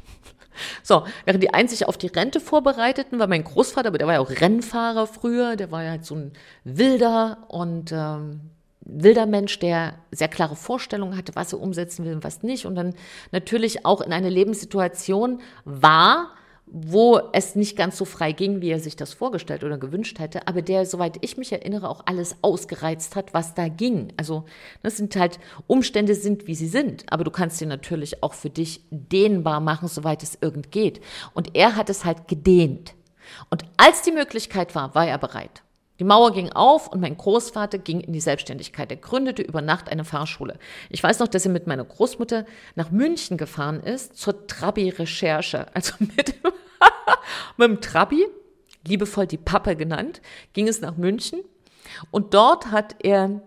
So, 0.83 1.05
während 1.27 1.43
die 1.43 1.69
sich 1.69 1.87
auf 1.87 1.99
die 1.99 2.07
Rente 2.07 2.41
vorbereiteten, 2.41 3.19
war 3.19 3.27
mein 3.27 3.45
Großvater, 3.45 3.89
aber 3.89 3.99
der 3.99 4.07
war 4.07 4.15
ja 4.15 4.21
auch 4.21 4.31
Rennfahrer 4.31 5.07
früher, 5.07 5.55
der 5.55 5.71
war 5.71 5.83
ja 5.83 5.91
halt 5.91 6.07
so 6.07 6.15
ein 6.15 6.33
wilder 6.65 7.45
und 7.49 7.93
ähm, 7.93 8.41
wilder 8.81 9.27
Mensch, 9.27 9.59
der 9.59 9.97
sehr 10.13 10.29
klare 10.29 10.57
Vorstellungen 10.57 11.17
hatte, 11.17 11.35
was 11.35 11.53
er 11.53 11.61
umsetzen 11.61 12.07
will 12.07 12.15
und 12.15 12.25
was 12.25 12.43
nicht. 12.43 12.65
Und 12.65 12.77
dann 12.77 12.95
natürlich 13.33 13.85
auch 13.85 14.01
in 14.01 14.13
einer 14.13 14.31
Lebenssituation 14.31 15.41
war, 15.67 16.31
wo 16.67 17.21
es 17.33 17.55
nicht 17.55 17.77
ganz 17.77 17.97
so 17.97 18.05
frei 18.05 18.33
ging, 18.33 18.61
wie 18.61 18.71
er 18.71 18.81
sich 18.81 18.97
das 18.97 19.15
vorgestellt 19.15 19.63
oder 19.63 19.79
gewünscht 19.79 20.19
hätte, 20.19 20.49
aber 20.49 20.63
der, 20.63 20.85
soweit 20.85 21.19
ich 21.21 21.37
mich 21.37 21.53
erinnere, 21.53 21.89
auch 21.89 22.03
alles 22.07 22.37
ausgereizt 22.43 23.15
hat, 23.15 23.33
was 23.33 23.55
da 23.55 23.69
ging. 23.69 24.13
Also 24.17 24.45
das 24.83 24.97
sind 24.97 25.15
halt 25.15 25.39
Umstände 25.69 26.15
sind, 26.15 26.47
wie 26.49 26.57
sie 26.57 26.67
sind, 26.67 27.05
aber 27.09 27.23
du 27.23 27.31
kannst 27.31 27.59
sie 27.59 27.67
natürlich 27.67 28.23
auch 28.23 28.35
für 28.35 28.51
dich 28.51 28.81
dehnbar 28.91 29.61
machen, 29.61 29.89
soweit 29.89 30.23
es 30.23 30.39
irgend 30.41 30.73
geht. 30.73 31.01
Und 31.35 31.55
er 31.55 31.77
hat 31.77 31.89
es 31.89 32.05
halt 32.05 32.27
gedehnt. 32.27 32.95
Und 33.49 33.65
als 33.77 34.03
die 34.03 34.13
Möglichkeit 34.13 34.75
war, 34.75 34.95
war 34.95 35.07
er 35.07 35.19
bereit. 35.19 35.63
Die 35.99 36.05
Mauer 36.05 36.33
ging 36.33 36.53
auf 36.53 36.89
und 36.89 37.01
mein 37.01 37.17
Großvater 37.17 37.79
ging 37.79 38.01
in 38.01 38.13
die 38.13 38.21
Selbstständigkeit. 38.21 38.91
Er 38.91 38.99
gründete 38.99 39.43
über 39.43 39.63
Nacht 39.63 39.89
eine 39.89 40.05
Fahrschule. 40.05 40.59
Ich 40.91 41.03
weiß 41.03 41.19
noch, 41.21 41.29
dass 41.29 41.47
er 41.47 41.53
mit 41.53 41.67
meiner 41.67 41.85
Großmutter 41.85 42.45
nach 42.75 42.91
München 42.91 43.37
gefahren 43.37 43.81
ist 43.81 44.17
zur 44.17 44.47
Trabi-Recherche. 44.47 45.67
Also 45.75 45.95
mit, 45.99 46.35
mit 47.57 47.69
dem 47.69 47.81
Trabi, 47.81 48.27
liebevoll 48.87 49.27
die 49.27 49.39
Pappe 49.39 49.77
genannt, 49.77 50.21
ging 50.53 50.69
es 50.69 50.81
nach 50.81 50.97
München. 50.97 51.41
Und 52.11 52.35
dort 52.35 52.71
hat 52.71 52.97
er 53.03 53.43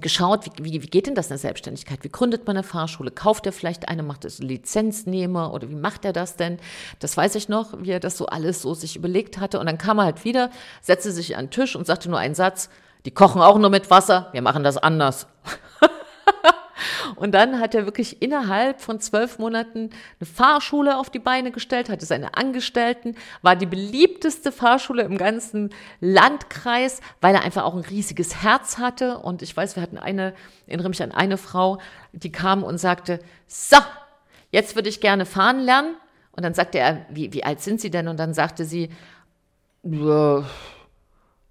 geschaut, 0.00 0.46
wie, 0.46 0.64
wie, 0.64 0.82
wie 0.82 0.86
geht 0.86 1.06
denn 1.06 1.14
das 1.14 1.26
in 1.26 1.30
der 1.30 1.38
Selbstständigkeit? 1.38 2.02
Wie 2.02 2.08
gründet 2.08 2.46
man 2.46 2.56
eine 2.56 2.64
Fahrschule? 2.64 3.10
Kauft 3.10 3.44
er 3.44 3.52
vielleicht 3.52 3.88
eine, 3.88 4.02
macht 4.02 4.24
es 4.24 4.38
Lizenznehmer 4.38 5.52
oder 5.52 5.68
wie 5.68 5.74
macht 5.74 6.04
er 6.04 6.12
das 6.12 6.36
denn? 6.36 6.58
Das 6.98 7.16
weiß 7.16 7.34
ich 7.34 7.48
noch, 7.48 7.74
wie 7.78 7.90
er 7.90 8.00
das 8.00 8.16
so 8.16 8.26
alles 8.26 8.62
so 8.62 8.72
sich 8.72 8.96
überlegt 8.96 9.38
hatte. 9.38 9.60
Und 9.60 9.66
dann 9.66 9.78
kam 9.78 9.98
er 9.98 10.04
halt 10.04 10.24
wieder, 10.24 10.50
setzte 10.80 11.12
sich 11.12 11.36
an 11.36 11.46
den 11.46 11.50
Tisch 11.50 11.76
und 11.76 11.86
sagte 11.86 12.08
nur 12.08 12.18
einen 12.18 12.34
Satz, 12.34 12.70
die 13.04 13.10
kochen 13.10 13.42
auch 13.42 13.58
nur 13.58 13.70
mit 13.70 13.90
Wasser, 13.90 14.28
wir 14.32 14.42
machen 14.42 14.62
das 14.62 14.78
anders. 14.78 15.26
Und 17.16 17.32
dann 17.32 17.60
hat 17.60 17.74
er 17.74 17.84
wirklich 17.84 18.22
innerhalb 18.22 18.80
von 18.80 19.00
zwölf 19.00 19.38
Monaten 19.38 19.90
eine 20.20 20.26
Fahrschule 20.32 20.98
auf 20.98 21.10
die 21.10 21.18
Beine 21.18 21.50
gestellt, 21.50 21.88
hatte 21.88 22.06
seine 22.06 22.34
Angestellten, 22.34 23.14
war 23.42 23.56
die 23.56 23.66
beliebteste 23.66 24.52
Fahrschule 24.52 25.02
im 25.02 25.18
ganzen 25.18 25.70
Landkreis, 26.00 27.00
weil 27.20 27.34
er 27.34 27.42
einfach 27.42 27.64
auch 27.64 27.74
ein 27.74 27.84
riesiges 27.84 28.42
Herz 28.42 28.78
hatte. 28.78 29.18
Und 29.18 29.42
ich 29.42 29.56
weiß, 29.56 29.76
wir 29.76 29.82
hatten 29.82 29.98
eine, 29.98 30.34
erinnere 30.66 30.88
mich 30.88 31.02
an 31.02 31.12
eine 31.12 31.36
Frau, 31.36 31.78
die 32.12 32.32
kam 32.32 32.62
und 32.62 32.78
sagte, 32.78 33.20
so, 33.46 33.78
jetzt 34.50 34.74
würde 34.74 34.88
ich 34.88 35.00
gerne 35.00 35.26
fahren 35.26 35.60
lernen. 35.60 35.96
Und 36.32 36.44
dann 36.44 36.54
sagte 36.54 36.78
er, 36.78 37.04
wie, 37.10 37.32
wie 37.32 37.44
alt 37.44 37.60
sind 37.60 37.80
Sie 37.80 37.90
denn? 37.90 38.08
Und 38.08 38.18
dann 38.18 38.32
sagte 38.32 38.64
sie, 38.64 38.88
ja, 39.82 40.44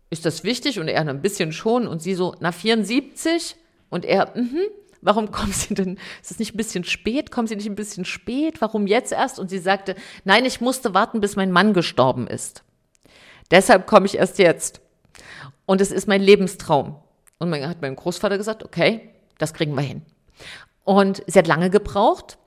ist 0.09 0.25
das 0.25 0.43
wichtig? 0.43 0.79
Und 0.79 0.87
er 0.87 1.07
ein 1.07 1.21
bisschen 1.21 1.51
schon. 1.51 1.87
Und 1.87 2.01
sie 2.01 2.15
so, 2.15 2.35
na 2.39 2.51
74? 2.51 3.55
Und 3.89 4.05
er, 4.05 4.31
mhm. 4.35 4.61
Warum 5.01 5.31
kommen 5.31 5.51
Sie 5.51 5.73
denn? 5.73 5.97
Ist 6.21 6.31
es 6.31 6.39
nicht 6.39 6.53
ein 6.53 6.57
bisschen 6.57 6.83
spät? 6.83 7.31
Kommen 7.31 7.47
Sie 7.47 7.55
nicht 7.55 7.67
ein 7.67 7.75
bisschen 7.75 8.05
spät? 8.05 8.61
Warum 8.61 8.87
jetzt 8.87 9.11
erst? 9.11 9.39
Und 9.39 9.49
sie 9.49 9.59
sagte, 9.59 9.95
nein, 10.23 10.45
ich 10.45 10.61
musste 10.61 10.93
warten, 10.93 11.21
bis 11.21 11.35
mein 11.35 11.51
Mann 11.51 11.73
gestorben 11.73 12.27
ist. 12.27 12.63
Deshalb 13.49 13.87
komme 13.87 14.05
ich 14.05 14.17
erst 14.17 14.37
jetzt. 14.37 14.81
Und 15.65 15.81
es 15.81 15.91
ist 15.91 16.07
mein 16.07 16.21
Lebenstraum. 16.21 16.95
Und 17.39 17.49
mein, 17.49 17.67
hat 17.67 17.81
mein 17.81 17.95
Großvater 17.95 18.37
gesagt, 18.37 18.63
okay, 18.63 19.09
das 19.37 19.53
kriegen 19.53 19.75
wir 19.75 19.81
hin. 19.81 20.03
Und 20.83 21.23
sie 21.27 21.39
hat 21.39 21.47
lange 21.47 21.69
gebraucht. 21.69 22.37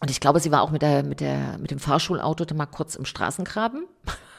Und 0.00 0.10
ich 0.10 0.20
glaube, 0.20 0.40
sie 0.40 0.50
war 0.50 0.62
auch 0.62 0.70
mit, 0.70 0.82
der, 0.82 1.02
mit, 1.02 1.20
der, 1.20 1.58
mit 1.58 1.70
dem 1.70 1.78
Fahrschulauto 1.78 2.54
mal 2.54 2.66
kurz 2.66 2.94
im 2.94 3.04
Straßengraben. 3.04 3.86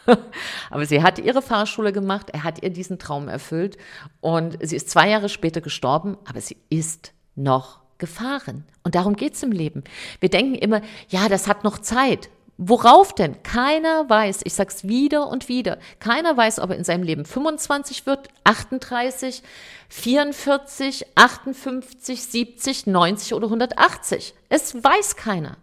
Aber 0.70 0.86
sie 0.86 1.04
hat 1.04 1.20
ihre 1.20 1.42
Fahrschule 1.42 1.92
gemacht, 1.94 2.30
er 2.32 2.44
hat 2.44 2.64
ihr 2.64 2.70
diesen 2.70 3.00
Traum 3.00 3.28
erfüllt 3.28 3.78
und 4.20 4.58
sie 4.62 4.76
ist 4.76 4.90
zwei 4.90 5.10
Jahre 5.10 5.30
später 5.30 5.62
gestorben, 5.62 6.18
aber 6.26 6.42
sie 6.42 6.58
ist 6.70 7.14
noch 7.36 7.82
gefahren. 7.98 8.66
Und 8.84 8.96
darum 8.96 9.16
geht 9.16 9.36
es 9.36 9.44
im 9.44 9.52
Leben. 9.52 9.84
Wir 10.20 10.30
denken 10.30 10.56
immer, 10.56 10.82
ja, 11.10 11.30
das 11.30 11.48
hat 11.48 11.64
noch 11.64 11.80
Zeit. 11.80 12.30
Worauf 12.64 13.16
denn? 13.16 13.42
Keiner 13.42 14.08
weiß, 14.08 14.42
ich 14.44 14.54
sag's 14.54 14.88
wieder 14.88 15.28
und 15.30 15.50
wieder, 15.50 15.80
keiner 16.00 16.38
weiß, 16.38 16.60
ob 16.60 16.70
er 16.70 16.76
in 16.76 16.84
seinem 16.84 17.02
Leben 17.02 17.26
25 17.26 18.06
wird, 18.06 18.28
38, 18.44 19.42
44, 19.90 21.08
58, 21.16 22.22
70, 22.24 22.86
90 22.88 23.34
oder 23.34 23.48
180. 23.48 24.36
Es 24.50 24.76
weiß 24.76 25.16
keiner. 25.16 25.58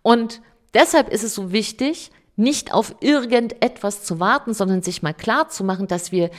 Und 0.00 0.40
deshalb 0.72 1.10
ist 1.10 1.24
es 1.24 1.34
so 1.34 1.52
wichtig, 1.52 2.10
nicht 2.38 2.72
auf 2.72 2.94
irgendetwas 3.00 4.04
zu 4.04 4.20
warten, 4.20 4.54
sondern 4.54 4.82
sich 4.82 5.02
mal 5.02 5.14
klar 5.14 5.48
zu 5.48 5.64
machen, 5.64 5.88
dass 5.88 6.12
wir 6.12 6.30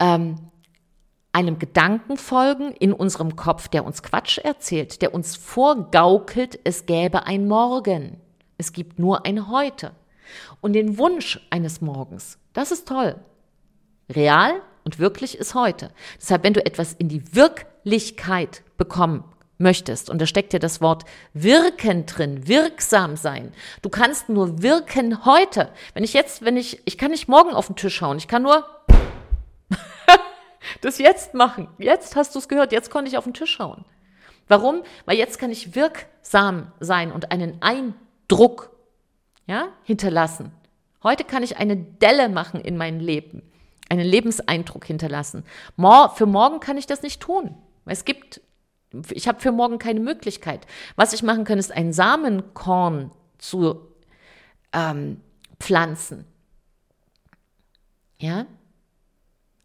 ähm, 0.00 0.36
einem 1.32 1.58
Gedanken 1.58 2.16
folgen 2.16 2.72
in 2.72 2.92
unserem 2.92 3.36
Kopf, 3.36 3.68
der 3.68 3.84
uns 3.84 4.02
Quatsch 4.02 4.38
erzählt, 4.38 5.02
der 5.02 5.14
uns 5.14 5.36
vorgaukelt, 5.36 6.58
es 6.64 6.86
gäbe 6.86 7.26
ein 7.26 7.48
Morgen. 7.48 8.20
Es 8.56 8.72
gibt 8.72 8.98
nur 8.98 9.26
ein 9.26 9.48
Heute. 9.48 9.92
Und 10.60 10.74
den 10.74 10.98
Wunsch 10.98 11.40
eines 11.50 11.80
Morgens, 11.80 12.38
das 12.52 12.70
ist 12.70 12.88
toll. 12.88 13.16
Real 14.08 14.60
und 14.84 14.98
wirklich 14.98 15.38
ist 15.38 15.54
heute. 15.54 15.90
Deshalb, 16.20 16.44
wenn 16.44 16.54
du 16.54 16.64
etwas 16.64 16.92
in 16.92 17.08
die 17.08 17.34
Wirklichkeit 17.34 18.62
bekommen 18.76 19.24
möchtest. 19.58 20.10
Und 20.10 20.20
da 20.20 20.26
steckt 20.26 20.52
ja 20.52 20.58
das 20.58 20.80
Wort 20.80 21.04
wirken 21.32 22.06
drin, 22.06 22.46
wirksam 22.48 23.16
sein. 23.16 23.52
Du 23.82 23.88
kannst 23.88 24.28
nur 24.28 24.62
wirken 24.62 25.24
heute. 25.24 25.70
Wenn 25.94 26.04
ich 26.04 26.12
jetzt, 26.12 26.44
wenn 26.44 26.56
ich, 26.56 26.80
ich 26.84 26.98
kann 26.98 27.10
nicht 27.10 27.28
morgen 27.28 27.50
auf 27.50 27.66
den 27.66 27.76
Tisch 27.76 27.94
schauen, 27.94 28.18
ich 28.18 28.28
kann 28.28 28.42
nur 28.42 28.66
das 30.80 30.98
jetzt 30.98 31.34
machen. 31.34 31.68
Jetzt 31.78 32.16
hast 32.16 32.34
du 32.34 32.38
es 32.38 32.48
gehört, 32.48 32.72
jetzt 32.72 32.90
konnte 32.90 33.10
ich 33.10 33.18
auf 33.18 33.24
den 33.24 33.34
Tisch 33.34 33.52
schauen. 33.52 33.84
Warum? 34.48 34.82
Weil 35.06 35.16
jetzt 35.16 35.38
kann 35.38 35.50
ich 35.50 35.74
wirksam 35.74 36.72
sein 36.80 37.12
und 37.12 37.32
einen 37.32 37.62
Eindruck 37.62 38.70
ja, 39.46 39.68
hinterlassen. 39.84 40.52
Heute 41.02 41.24
kann 41.24 41.42
ich 41.42 41.58
eine 41.58 41.76
Delle 41.76 42.28
machen 42.28 42.60
in 42.60 42.76
mein 42.76 42.98
Leben, 42.98 43.42
einen 43.88 44.06
Lebenseindruck 44.06 44.84
hinterlassen. 44.86 45.44
Für 45.76 46.26
morgen 46.26 46.60
kann 46.60 46.78
ich 46.78 46.86
das 46.86 47.02
nicht 47.02 47.20
tun. 47.20 47.54
Es 47.86 48.04
gibt 48.04 48.40
ich 49.10 49.28
habe 49.28 49.40
für 49.40 49.52
morgen 49.52 49.78
keine 49.78 50.00
Möglichkeit. 50.00 50.66
Was 50.96 51.12
ich 51.12 51.22
machen 51.22 51.44
kann, 51.44 51.58
ist 51.58 51.72
ein 51.72 51.92
Samenkorn 51.92 53.10
zu 53.38 53.88
ähm, 54.72 55.20
pflanzen. 55.58 56.24
Ja? 58.18 58.46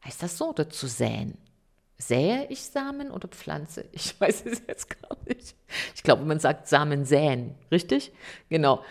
Heißt 0.05 0.23
das 0.23 0.37
so? 0.37 0.49
Oder 0.49 0.69
zu 0.69 0.87
säen? 0.87 1.37
Sähe 2.01 2.45
ich 2.47 2.63
Samen 2.63 3.12
oder 3.12 3.27
pflanze? 3.27 3.85
Ich 3.91 4.19
weiß 4.19 4.45
es 4.45 4.63
jetzt 4.67 4.89
gar 4.89 5.17
nicht. 5.27 5.55
Ich 5.93 6.01
glaube, 6.01 6.23
man 6.23 6.39
sagt 6.39 6.67
Samen 6.67 7.03
säen, 7.03 7.55
richtig? 7.71 8.13
Genau. 8.47 8.83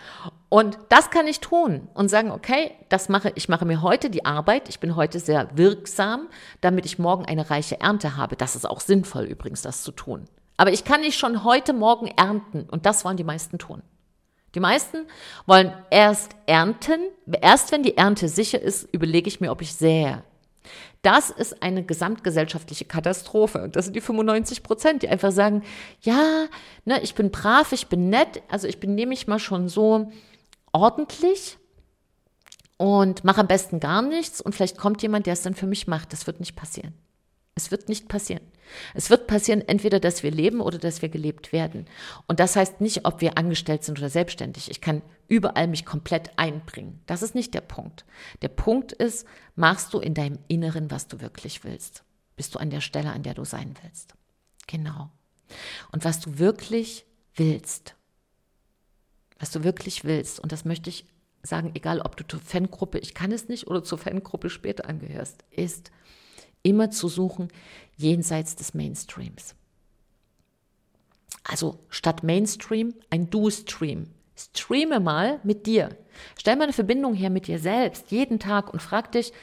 Und 0.47 0.77
das 0.89 1.09
kann 1.09 1.27
ich 1.27 1.39
tun 1.39 1.89
und 1.95 2.09
sagen, 2.09 2.31
okay, 2.31 2.75
das 2.87 3.09
mache 3.09 3.31
ich 3.35 3.49
mache 3.49 3.65
mir 3.65 3.81
heute 3.81 4.11
die 4.11 4.25
Arbeit, 4.25 4.69
ich 4.69 4.79
bin 4.79 4.95
heute 4.95 5.19
sehr 5.19 5.49
wirksam, 5.57 6.27
damit 6.61 6.85
ich 6.85 6.99
morgen 6.99 7.25
eine 7.25 7.49
reiche 7.49 7.81
Ernte 7.81 8.15
habe. 8.15 8.35
Das 8.35 8.55
ist 8.55 8.69
auch 8.69 8.79
sinnvoll 8.79 9.25
übrigens, 9.25 9.63
das 9.63 9.81
zu 9.81 9.91
tun. 9.91 10.25
Aber 10.57 10.71
ich 10.71 10.83
kann 10.83 11.01
nicht 11.01 11.17
schon 11.17 11.43
heute 11.43 11.73
Morgen 11.73 12.07
ernten 12.07 12.67
und 12.69 12.85
das 12.85 13.05
wollen 13.05 13.17
die 13.17 13.23
meisten 13.23 13.57
tun. 13.57 13.81
Die 14.55 14.59
meisten 14.59 15.07
wollen 15.47 15.73
erst 15.89 16.35
ernten, 16.45 17.01
erst 17.41 17.71
wenn 17.71 17.83
die 17.83 17.97
Ernte 17.97 18.27
sicher 18.27 18.61
ist, 18.61 18.87
überlege 18.91 19.27
ich 19.27 19.41
mir, 19.41 19.51
ob 19.51 19.61
ich 19.61 19.73
sähe. 19.73 20.23
Das 21.01 21.29
ist 21.29 21.63
eine 21.63 21.83
gesamtgesellschaftliche 21.83 22.85
Katastrophe. 22.85 23.61
Und 23.61 23.75
das 23.75 23.85
sind 23.85 23.95
die 23.95 24.01
95 24.01 24.63
Prozent, 24.63 25.03
die 25.03 25.09
einfach 25.09 25.31
sagen, 25.31 25.63
ja, 26.01 26.45
ne, 26.85 27.01
ich 27.01 27.15
bin 27.15 27.31
brav, 27.31 27.71
ich 27.71 27.87
bin 27.87 28.09
nett, 28.09 28.41
also 28.49 28.67
ich 28.67 28.79
benehme 28.79 29.09
mich 29.09 29.27
mal 29.27 29.39
schon 29.39 29.69
so 29.69 30.11
ordentlich 30.73 31.57
und 32.77 33.23
mache 33.23 33.41
am 33.41 33.47
besten 33.47 33.79
gar 33.79 34.01
nichts 34.01 34.41
und 34.41 34.53
vielleicht 34.55 34.77
kommt 34.77 35.01
jemand, 35.01 35.25
der 35.25 35.33
es 35.33 35.41
dann 35.41 35.55
für 35.55 35.67
mich 35.67 35.87
macht. 35.87 36.13
Das 36.13 36.27
wird 36.27 36.39
nicht 36.39 36.55
passieren. 36.55 36.93
Es 37.55 37.71
wird 37.71 37.89
nicht 37.89 38.07
passieren. 38.07 38.43
Es 38.93 39.09
wird 39.09 39.27
passieren, 39.27 39.61
entweder, 39.67 39.99
dass 39.99 40.23
wir 40.23 40.31
leben 40.31 40.61
oder 40.61 40.77
dass 40.77 41.01
wir 41.01 41.09
gelebt 41.09 41.51
werden. 41.51 41.85
Und 42.27 42.39
das 42.39 42.55
heißt 42.55 42.81
nicht, 42.81 43.05
ob 43.05 43.21
wir 43.21 43.37
angestellt 43.37 43.83
sind 43.83 43.99
oder 43.99 44.09
selbstständig. 44.09 44.69
Ich 44.69 44.81
kann 44.81 45.01
überall 45.27 45.67
mich 45.67 45.85
komplett 45.85 46.31
einbringen. 46.37 47.01
Das 47.05 47.21
ist 47.21 47.35
nicht 47.35 47.53
der 47.53 47.61
Punkt. 47.61 48.05
Der 48.41 48.49
Punkt 48.49 48.91
ist, 48.91 49.25
machst 49.55 49.93
du 49.93 49.99
in 49.99 50.13
deinem 50.13 50.39
Inneren, 50.47 50.91
was 50.91 51.07
du 51.07 51.21
wirklich 51.21 51.63
willst? 51.63 52.03
Bist 52.35 52.55
du 52.55 52.59
an 52.59 52.69
der 52.69 52.81
Stelle, 52.81 53.11
an 53.11 53.23
der 53.23 53.33
du 53.33 53.43
sein 53.43 53.75
willst? 53.83 54.13
Genau. 54.67 55.09
Und 55.91 56.05
was 56.05 56.19
du 56.19 56.39
wirklich 56.39 57.05
willst, 57.35 57.95
was 59.39 59.51
du 59.51 59.63
wirklich 59.63 60.03
willst, 60.03 60.39
und 60.39 60.51
das 60.51 60.65
möchte 60.65 60.89
ich 60.89 61.05
sagen, 61.41 61.71
egal 61.73 62.01
ob 62.01 62.17
du 62.17 62.27
zur 62.27 62.39
Fangruppe, 62.39 62.99
ich 62.99 63.13
kann 63.13 63.31
es 63.31 63.47
nicht, 63.47 63.67
oder 63.67 63.83
zur 63.83 63.97
Fangruppe 63.97 64.49
später 64.49 64.87
angehörst, 64.87 65.45
ist 65.51 65.91
immer 66.63 66.91
zu 66.91 67.07
suchen 67.07 67.49
jenseits 67.97 68.55
des 68.55 68.73
Mainstreams. 68.73 69.55
Also 71.43 71.79
statt 71.89 72.23
Mainstream 72.23 72.93
ein 73.09 73.29
Do-Stream. 73.29 74.07
Streame 74.35 74.99
mal 74.99 75.39
mit 75.43 75.65
dir. 75.65 75.89
Stell 76.37 76.55
mal 76.55 76.63
eine 76.63 76.73
Verbindung 76.73 77.13
her 77.13 77.29
mit 77.29 77.47
dir 77.47 77.59
selbst, 77.59 78.11
jeden 78.11 78.39
Tag 78.39 78.71
und 78.71 78.81
frag 78.81 79.11
dich, 79.11 79.33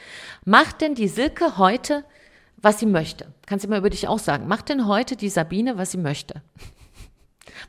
macht 0.45 0.81
denn 0.81 0.95
die 0.95 1.07
Silke 1.07 1.57
heute, 1.57 2.03
was 2.57 2.79
sie 2.79 2.85
möchte? 2.87 3.33
Kannst 3.45 3.65
du 3.65 3.69
mal 3.69 3.79
über 3.79 3.89
dich 3.89 4.07
auch 4.07 4.19
sagen. 4.19 4.47
Macht 4.47 4.69
denn 4.69 4.87
heute 4.87 5.15
die 5.15 5.29
Sabine, 5.29 5.77
was 5.77 5.91
sie 5.91 5.97
möchte? 5.97 6.41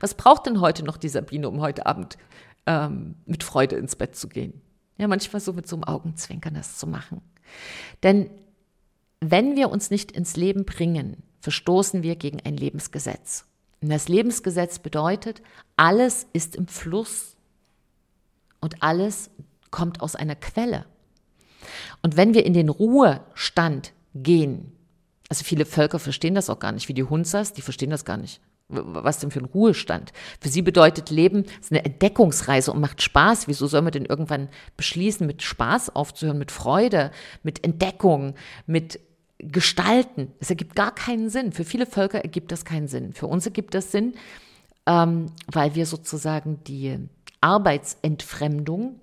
Was 0.01 0.15
braucht 0.15 0.47
denn 0.47 0.61
heute 0.61 0.85
noch 0.85 0.97
die 0.97 1.09
Sabine, 1.09 1.49
um 1.49 1.61
heute 1.61 1.87
Abend 1.87 2.19
ähm, 2.67 3.17
mit 3.27 3.43
Freude 3.43 3.77
ins 3.77 3.97
Bett 3.97 4.15
zu 4.15 4.29
gehen? 4.29 4.61
Ja, 4.97 5.09
manchmal 5.09 5.41
so 5.41 5.53
mit 5.53 5.67
so 5.67 5.75
einem 5.75 5.85
Augenzwinkern 5.85 6.55
das 6.55 6.77
zu 6.79 6.87
machen. 6.87 7.21
Denn 8.03 8.31
wenn 9.21 9.57
wir 9.57 9.71
uns 9.71 9.91
nicht 9.91 10.13
ins 10.13 10.37
Leben 10.37 10.65
bringen, 10.65 11.23
verstoßen 11.41 12.03
wir 12.03 12.17
gegen 12.17 12.41
ein 12.45 12.57
Lebensgesetz. 12.57 13.45
Und 13.81 13.91
das 13.91 14.09
Lebensgesetz 14.09 14.79
bedeutet, 14.79 15.43
alles 15.77 16.27
ist 16.33 16.57
im 16.57 16.67
Fluss 16.67 17.37
und 18.61 18.83
alles 18.83 19.31
kommt 19.71 20.01
aus 20.01 20.17
einer 20.17 20.37
Quelle. 20.37 20.85
Und 22.03 22.17
wenn 22.17 22.35
wir 22.35 22.45
in 22.45 22.55
den 22.55 22.69
Ruhestand 22.69 23.93
gehen, 24.15 24.73
also 25.29 25.45
viele 25.45 25.67
Völker 25.67 25.99
verstehen 25.99 26.35
das 26.35 26.51
auch 26.51 26.59
gar 26.59 26.73
nicht, 26.73 26.89
wie 26.89 26.95
die 26.95 27.05
Hunsas, 27.05 27.53
die 27.53 27.63
verstehen 27.63 27.91
das 27.91 28.05
gar 28.05 28.17
nicht. 28.17 28.41
Was 28.71 29.19
denn 29.19 29.31
für 29.31 29.41
ein 29.41 29.47
Ruhestand? 29.47 30.13
Für 30.41 30.51
sie 30.51 30.61
bedeutet 30.61 31.09
Leben 31.09 31.45
ist 31.59 31.73
eine 31.73 31.85
Entdeckungsreise 31.87 32.71
und 32.71 32.81
macht 32.81 33.01
Spaß. 33.01 33.49
Wieso 33.49 33.67
soll 33.67 33.81
man 33.81 33.93
denn 33.93 34.05
irgendwann 34.05 34.51
beschließen, 34.77 35.27
mit 35.27 35.43
Spaß 35.43 35.97
aufzuhören, 35.97 36.39
mit 36.39 36.51
Freude, 36.51 37.11
mit 37.43 37.65
Entdeckung, 37.65 38.35
mit 38.67 39.01
gestalten. 39.39 40.33
Es 40.41 40.51
ergibt 40.51 40.75
gar 40.75 40.95
keinen 40.95 41.31
Sinn. 41.31 41.53
Für 41.53 41.65
viele 41.65 41.87
Völker 41.87 42.23
ergibt 42.23 42.53
das 42.53 42.65
keinen 42.65 42.89
Sinn. 42.89 43.13
Für 43.13 43.27
uns 43.27 43.47
ergibt 43.47 43.75
das 43.75 43.93
Sinn, 43.93 44.15
ähm, 44.87 45.27
weil 45.47 45.75
wir 45.75 45.87
sozusagen 45.87 46.63
die 46.65 46.99
Arbeitsentfremdung 47.41 49.01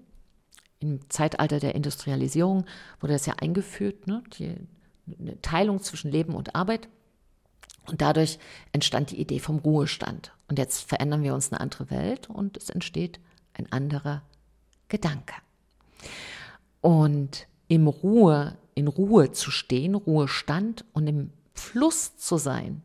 im 0.79 1.09
Zeitalter 1.09 1.59
der 1.59 1.73
Industrialisierung 1.73 2.65
wurde 2.99 3.13
das 3.13 3.25
ja 3.25 3.35
eingeführt, 3.39 4.07
ne? 4.07 4.23
die 4.37 4.55
eine 5.19 5.41
Teilung 5.41 5.81
zwischen 5.81 6.11
Leben 6.11 6.35
und 6.35 6.55
Arbeit. 6.55 6.87
Und 7.87 8.01
dadurch 8.01 8.39
entstand 8.71 9.11
die 9.11 9.19
Idee 9.19 9.39
vom 9.39 9.59
Ruhestand. 9.59 10.33
Und 10.47 10.59
jetzt 10.59 10.87
verändern 10.87 11.23
wir 11.23 11.33
uns 11.33 11.51
eine 11.51 11.61
andere 11.61 11.89
Welt 11.91 12.29
und 12.29 12.57
es 12.57 12.69
entsteht 12.69 13.19
ein 13.53 13.71
anderer 13.71 14.23
Gedanke. 14.89 15.35
Und 16.81 17.47
im 17.67 17.87
Ruhe 17.87 18.57
in 18.75 18.87
Ruhe 18.87 19.31
zu 19.31 19.51
stehen, 19.51 19.95
Ruhestand 19.95 20.85
und 20.93 21.07
im 21.07 21.31
Fluss 21.53 22.17
zu 22.17 22.37
sein, 22.37 22.83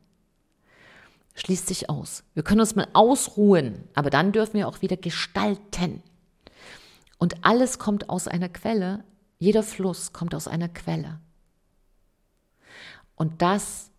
schließt 1.35 1.67
sich 1.67 1.91
aus. 1.91 2.23
Wir 2.35 2.45
können 2.45 2.61
uns 2.61 2.77
mal 2.77 2.89
ausruhen, 2.93 3.89
aber 3.95 4.09
dann 4.09 4.33
dürfen 4.33 4.55
wir 4.55 4.69
auch 4.69 4.83
wieder 4.83 4.97
gestalten. 4.97 6.03
Und 7.19 7.45
alles 7.45 7.79
kommt 7.79 8.09
aus 8.09 8.29
einer 8.29 8.49
Quelle, 8.49 9.05
jeder 9.39 9.63
Fluss 9.63 10.13
kommt 10.13 10.35
aus 10.35 10.49
einer 10.49 10.69
Quelle. 10.69 11.21
Und 13.17 13.43
das 13.43 13.91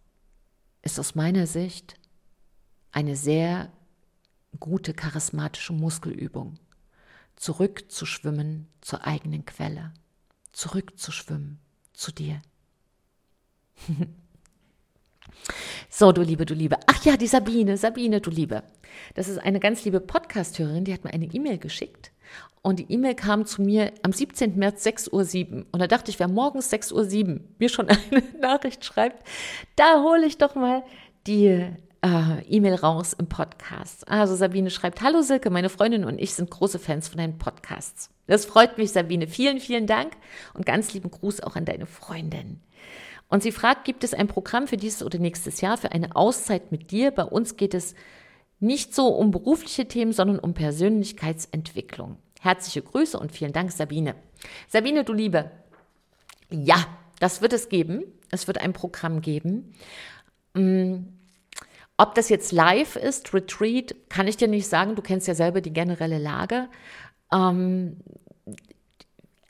ist 0.82 1.00
aus 1.00 1.14
meiner 1.14 1.46
Sicht 1.46 1.96
eine 2.92 3.16
sehr 3.16 3.72
gute 4.60 4.94
charismatische 4.94 5.74
Muskelübung, 5.74 6.58
zurückzuschwimmen 7.36 8.68
zur 8.82 9.06
eigenen 9.06 9.46
Quelle, 9.46 9.94
zurückzuschwimmen 10.54 11.60
zu 12.02 12.12
dir. 12.12 12.42
So, 15.90 16.12
du 16.12 16.22
Liebe, 16.22 16.46
du 16.46 16.54
Liebe. 16.54 16.78
Ach 16.88 17.04
ja, 17.04 17.18
die 17.18 17.28
Sabine, 17.28 17.76
Sabine, 17.76 18.22
du 18.22 18.30
Liebe. 18.30 18.64
Das 19.16 19.28
ist 19.28 19.40
eine 19.40 19.60
ganz 19.60 19.84
liebe 19.84 20.00
Podcast-Hörerin, 20.00 20.86
die 20.86 20.94
hat 20.94 21.04
mir 21.04 21.14
eine 21.14 21.26
E-Mail 21.26 21.58
geschickt. 21.58 22.12
Und 22.62 22.80
die 22.80 22.92
E-Mail 22.92 23.16
kam 23.16 23.46
zu 23.46 23.62
mir 23.62 23.92
am 24.02 24.14
17. 24.14 24.58
März 24.58 24.86
6.07 24.86 25.52
Uhr. 25.52 25.66
Und 25.72 25.80
da 25.80 25.88
dachte 25.88 26.10
ich, 26.10 26.20
wer 26.20 26.30
morgens 26.30 26.72
6.07 26.72 27.34
Uhr 27.34 27.42
mir 27.60 27.70
schon 27.70 27.90
eine 28.12 28.24
Nachricht 28.40 28.86
schreibt, 28.86 29.28
da 29.76 30.02
hole 30.02 30.26
ich 30.26 30.38
doch 30.38 30.56
mal 30.56 30.84
die 31.28 31.68
äh, 32.04 32.42
E-Mail 32.48 32.76
raus 32.76 33.14
im 33.14 33.28
Podcast. 33.28 34.08
Also 34.08 34.36
Sabine 34.36 34.70
schreibt, 34.70 35.02
hallo 35.02 35.22
Silke, 35.22 35.50
meine 35.50 35.70
Freundin 35.70 36.04
und 36.04 36.20
ich 36.20 36.34
sind 36.34 36.50
große 36.50 36.80
Fans 36.80 37.08
von 37.08 37.18
deinen 37.18 37.38
Podcasts. 37.38 38.10
Das 38.28 38.46
freut 38.46 38.78
mich, 38.78 38.92
Sabine. 38.92 39.28
Vielen, 39.28 39.60
vielen 39.60 39.88
Dank 39.88 40.14
und 40.54 40.66
ganz 40.66 40.94
lieben 40.94 41.12
Gruß 41.12 41.42
auch 41.42 41.56
an 41.56 41.66
deine 41.66 41.86
Freundin. 41.86 42.62
Und 43.28 43.44
sie 43.44 43.52
fragt, 43.52 43.86
gibt 43.86 44.04
es 44.04 44.14
ein 44.14 44.28
Programm 44.28 44.68
für 44.68 44.78
dieses 44.78 45.04
oder 45.04 45.20
nächstes 45.20 45.62
Jahr 45.62 45.78
für 45.78 45.92
eine 45.92 46.16
Auszeit 46.16 46.72
mit 46.72 46.92
dir? 46.92 47.12
Bei 47.12 47.24
uns 47.24 47.56
geht 47.56 47.74
es 47.74 47.96
nicht 48.60 48.94
so 48.94 49.08
um 49.08 49.32
berufliche 49.32 49.88
Themen, 49.88 50.12
sondern 50.12 50.40
um 50.40 50.54
Persönlichkeitsentwicklung. 50.54 52.18
Herzliche 52.42 52.82
Grüße 52.82 53.18
und 53.18 53.32
vielen 53.32 53.54
Dank, 53.54 53.72
Sabine. 53.72 54.16
Sabine, 54.68 55.04
du 55.04 55.14
Liebe. 55.14 55.52
Ja, 56.50 56.86
das 57.20 57.42
wird 57.42 57.54
es 57.54 57.70
geben. 57.70 58.04
Es 58.32 58.48
wird 58.48 58.60
ein 58.60 58.74
Programm 58.74 59.22
geben. 59.22 59.74
Ob 62.02 62.16
das 62.16 62.30
jetzt 62.30 62.52
live 62.52 62.96
ist, 62.96 63.32
Retreat, 63.32 63.94
kann 64.10 64.28
ich 64.28 64.36
dir 64.36 64.48
nicht 64.48 64.68
sagen. 64.68 64.96
Du 64.96 65.04
kennst 65.04 65.28
ja 65.28 65.36
selber 65.36 65.62
die 65.62 65.72
generelle 65.72 66.18
Lage. 66.18 66.68
Ähm, 67.32 67.98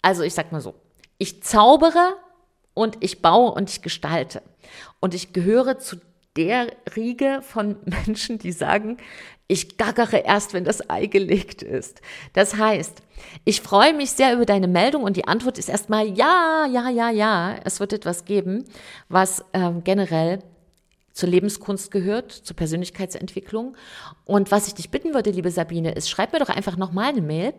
also 0.02 0.24
ich 0.24 0.34
sag 0.34 0.52
mal 0.52 0.60
so, 0.60 0.76
ich 1.18 1.42
zaubere 1.44 2.18
und 2.74 2.98
ich 3.00 3.22
baue 3.22 3.52
und 3.52 3.70
ich 3.70 3.82
gestalte. 3.82 4.42
Und 5.00 5.14
ich 5.14 5.32
gehöre 5.32 5.80
zu 5.80 5.96
der 6.36 6.68
Riege 6.94 7.40
von 7.42 7.78
Menschen, 7.86 8.38
die 8.38 8.52
sagen, 8.52 8.98
ich 9.48 9.78
gaggere 9.78 10.18
erst, 10.18 10.54
wenn 10.54 10.66
das 10.66 10.90
Ei 10.90 11.06
gelegt 11.06 11.62
ist. 11.62 12.02
Das 12.34 12.58
heißt, 12.58 13.02
ich 13.46 13.62
freue 13.62 13.94
mich 13.94 14.12
sehr 14.12 14.34
über 14.34 14.46
deine 14.46 14.68
Meldung 14.68 15.04
und 15.04 15.16
die 15.16 15.26
Antwort 15.26 15.58
ist 15.58 15.70
erstmal 15.70 16.06
ja, 16.06 16.68
ja, 16.70 16.90
ja, 16.90 17.12
ja. 17.12 17.56
Es 17.64 17.80
wird 17.80 17.94
etwas 17.94 18.26
geben, 18.26 18.66
was 19.08 19.46
ähm, 19.54 19.86
generell 19.86 20.40
zur 21.14 21.30
Lebenskunst 21.30 21.92
gehört, 21.92 22.32
zur 22.32 22.56
Persönlichkeitsentwicklung. 22.56 23.76
Und 24.26 24.52
was 24.52 24.68
ich 24.68 24.76
dich 24.76 24.90
bitten 24.90 25.14
würde, 25.14 25.32
liebe 25.32 25.52
Sabine, 25.52 25.92
ist, 25.94 26.10
schreib 26.10 26.34
mir 26.34 26.40
doch 26.40 26.50
einfach 26.50 26.78
nochmal 26.78 27.10
eine 27.10 27.22
Mail 27.22 27.54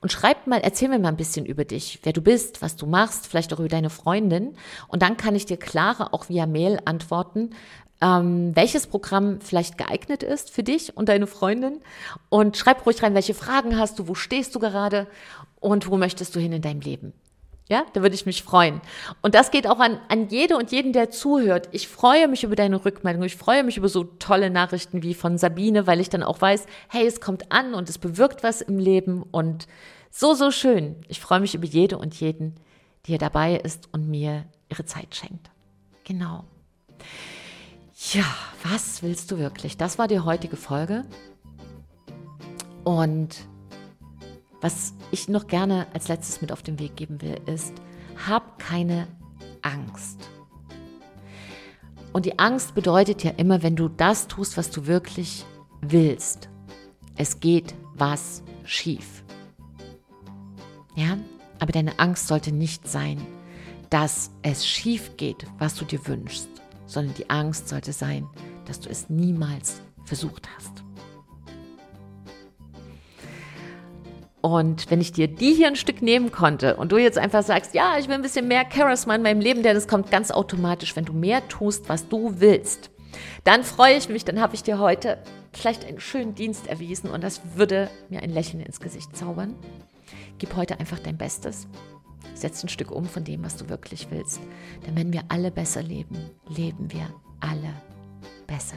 und 0.00 0.12
schreib 0.12 0.46
mal, 0.46 0.60
erzähl 0.60 0.88
mir 0.88 0.98
mal 0.98 1.08
ein 1.08 1.16
bisschen 1.16 1.46
über 1.46 1.64
dich, 1.64 2.00
wer 2.02 2.12
du 2.12 2.22
bist, 2.22 2.62
was 2.62 2.76
du 2.76 2.86
machst, 2.86 3.26
vielleicht 3.26 3.52
auch 3.52 3.58
über 3.58 3.68
deine 3.68 3.90
Freundin. 3.90 4.54
Und 4.88 5.02
dann 5.02 5.16
kann 5.16 5.34
ich 5.34 5.46
dir 5.46 5.56
klarer 5.56 6.14
auch 6.14 6.28
via 6.28 6.46
Mail 6.46 6.78
antworten, 6.84 7.50
ähm, 8.00 8.52
welches 8.54 8.86
Programm 8.86 9.40
vielleicht 9.40 9.76
geeignet 9.76 10.22
ist 10.22 10.50
für 10.50 10.62
dich 10.62 10.96
und 10.96 11.08
deine 11.08 11.26
Freundin. 11.26 11.80
Und 12.28 12.56
schreib 12.56 12.86
ruhig 12.86 13.02
rein, 13.02 13.14
welche 13.14 13.34
Fragen 13.34 13.78
hast 13.78 13.98
du, 13.98 14.08
wo 14.08 14.14
stehst 14.14 14.54
du 14.54 14.58
gerade 14.58 15.06
und 15.60 15.90
wo 15.90 15.96
möchtest 15.96 16.34
du 16.34 16.40
hin 16.40 16.52
in 16.52 16.62
deinem 16.62 16.80
Leben. 16.80 17.12
Ja, 17.70 17.86
da 17.92 18.02
würde 18.02 18.16
ich 18.16 18.26
mich 18.26 18.42
freuen. 18.42 18.80
Und 19.22 19.36
das 19.36 19.52
geht 19.52 19.68
auch 19.68 19.78
an, 19.78 20.00
an 20.08 20.28
jede 20.28 20.56
und 20.56 20.72
jeden, 20.72 20.92
der 20.92 21.10
zuhört. 21.10 21.68
Ich 21.70 21.86
freue 21.86 22.26
mich 22.26 22.42
über 22.42 22.56
deine 22.56 22.84
Rückmeldung. 22.84 23.22
Ich 23.22 23.36
freue 23.36 23.62
mich 23.62 23.76
über 23.76 23.88
so 23.88 24.02
tolle 24.02 24.50
Nachrichten 24.50 25.04
wie 25.04 25.14
von 25.14 25.38
Sabine, 25.38 25.86
weil 25.86 26.00
ich 26.00 26.08
dann 26.08 26.24
auch 26.24 26.40
weiß, 26.40 26.66
hey, 26.88 27.06
es 27.06 27.20
kommt 27.20 27.52
an 27.52 27.74
und 27.74 27.88
es 27.88 27.98
bewirkt 27.98 28.42
was 28.42 28.60
im 28.60 28.80
Leben 28.80 29.22
und 29.22 29.68
so, 30.10 30.34
so 30.34 30.50
schön. 30.50 30.96
Ich 31.06 31.20
freue 31.20 31.38
mich 31.38 31.54
über 31.54 31.64
jede 31.64 31.96
und 31.96 32.18
jeden, 32.18 32.56
die 33.06 33.12
hier 33.12 33.18
dabei 33.18 33.54
ist 33.54 33.88
und 33.92 34.08
mir 34.08 34.46
ihre 34.68 34.84
Zeit 34.84 35.14
schenkt. 35.14 35.48
Genau. 36.02 36.42
Ja, 38.12 38.24
was 38.64 39.04
willst 39.04 39.30
du 39.30 39.38
wirklich? 39.38 39.76
Das 39.76 39.96
war 39.96 40.08
die 40.08 40.18
heutige 40.18 40.56
Folge. 40.56 41.04
Und 42.82 43.36
was 44.60 44.94
ich 45.10 45.28
noch 45.28 45.46
gerne 45.46 45.86
als 45.94 46.08
letztes 46.08 46.40
mit 46.40 46.52
auf 46.52 46.62
den 46.62 46.78
Weg 46.78 46.96
geben 46.96 47.20
will, 47.22 47.40
ist, 47.46 47.72
hab 48.26 48.58
keine 48.58 49.08
Angst. 49.62 50.28
Und 52.12 52.26
die 52.26 52.38
Angst 52.38 52.74
bedeutet 52.74 53.22
ja 53.22 53.30
immer, 53.36 53.62
wenn 53.62 53.76
du 53.76 53.88
das 53.88 54.26
tust, 54.26 54.56
was 54.56 54.70
du 54.70 54.86
wirklich 54.86 55.44
willst, 55.80 56.48
es 57.16 57.40
geht 57.40 57.74
was 57.94 58.42
schief. 58.64 59.22
Ja, 60.96 61.18
aber 61.60 61.72
deine 61.72 61.98
Angst 61.98 62.26
sollte 62.26 62.52
nicht 62.52 62.88
sein, 62.88 63.20
dass 63.90 64.30
es 64.42 64.66
schief 64.66 65.16
geht, 65.16 65.46
was 65.58 65.74
du 65.74 65.84
dir 65.84 66.04
wünschst, 66.06 66.48
sondern 66.86 67.14
die 67.14 67.30
Angst 67.30 67.68
sollte 67.68 67.92
sein, 67.92 68.28
dass 68.66 68.80
du 68.80 68.88
es 68.88 69.08
niemals 69.08 69.80
versucht 70.04 70.48
hast. 70.56 70.82
Und 74.42 74.90
wenn 74.90 75.00
ich 75.00 75.12
dir 75.12 75.28
die 75.28 75.52
hier 75.52 75.66
ein 75.66 75.76
Stück 75.76 76.00
nehmen 76.00 76.32
konnte 76.32 76.76
und 76.76 76.92
du 76.92 76.98
jetzt 76.98 77.18
einfach 77.18 77.42
sagst, 77.42 77.74
ja, 77.74 77.98
ich 77.98 78.08
will 78.08 78.14
ein 78.14 78.22
bisschen 78.22 78.48
mehr 78.48 78.64
Charisma 78.70 79.14
in 79.14 79.22
meinem 79.22 79.40
Leben, 79.40 79.62
denn 79.62 79.76
es 79.76 79.88
kommt 79.88 80.10
ganz 80.10 80.30
automatisch, 80.30 80.96
wenn 80.96 81.04
du 81.04 81.12
mehr 81.12 81.46
tust, 81.48 81.88
was 81.88 82.08
du 82.08 82.40
willst, 82.40 82.90
dann 83.44 83.64
freue 83.64 83.96
ich 83.96 84.08
mich, 84.08 84.24
dann 84.24 84.40
habe 84.40 84.54
ich 84.54 84.62
dir 84.62 84.78
heute 84.78 85.18
vielleicht 85.52 85.84
einen 85.84 86.00
schönen 86.00 86.34
Dienst 86.34 86.68
erwiesen 86.68 87.10
und 87.10 87.22
das 87.22 87.40
würde 87.54 87.90
mir 88.08 88.22
ein 88.22 88.30
Lächeln 88.30 88.62
ins 88.62 88.80
Gesicht 88.80 89.16
zaubern. 89.16 89.54
Gib 90.38 90.56
heute 90.56 90.80
einfach 90.80 90.98
dein 90.98 91.18
Bestes. 91.18 91.66
Setz 92.34 92.62
ein 92.62 92.68
Stück 92.68 92.90
um 92.90 93.04
von 93.04 93.24
dem, 93.24 93.44
was 93.44 93.56
du 93.56 93.68
wirklich 93.68 94.08
willst. 94.10 94.40
Denn 94.86 94.96
wenn 94.96 95.12
wir 95.12 95.24
alle 95.28 95.50
besser 95.50 95.82
leben, 95.82 96.16
leben 96.48 96.90
wir 96.92 97.06
alle 97.40 97.74
besser. 98.46 98.76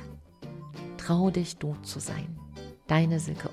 Trau 0.97 1.29
dich, 1.29 1.57
du 1.57 1.75
zu 1.83 1.99
sein. 1.99 2.37
Deine 2.87 3.19
Silke 3.19 3.49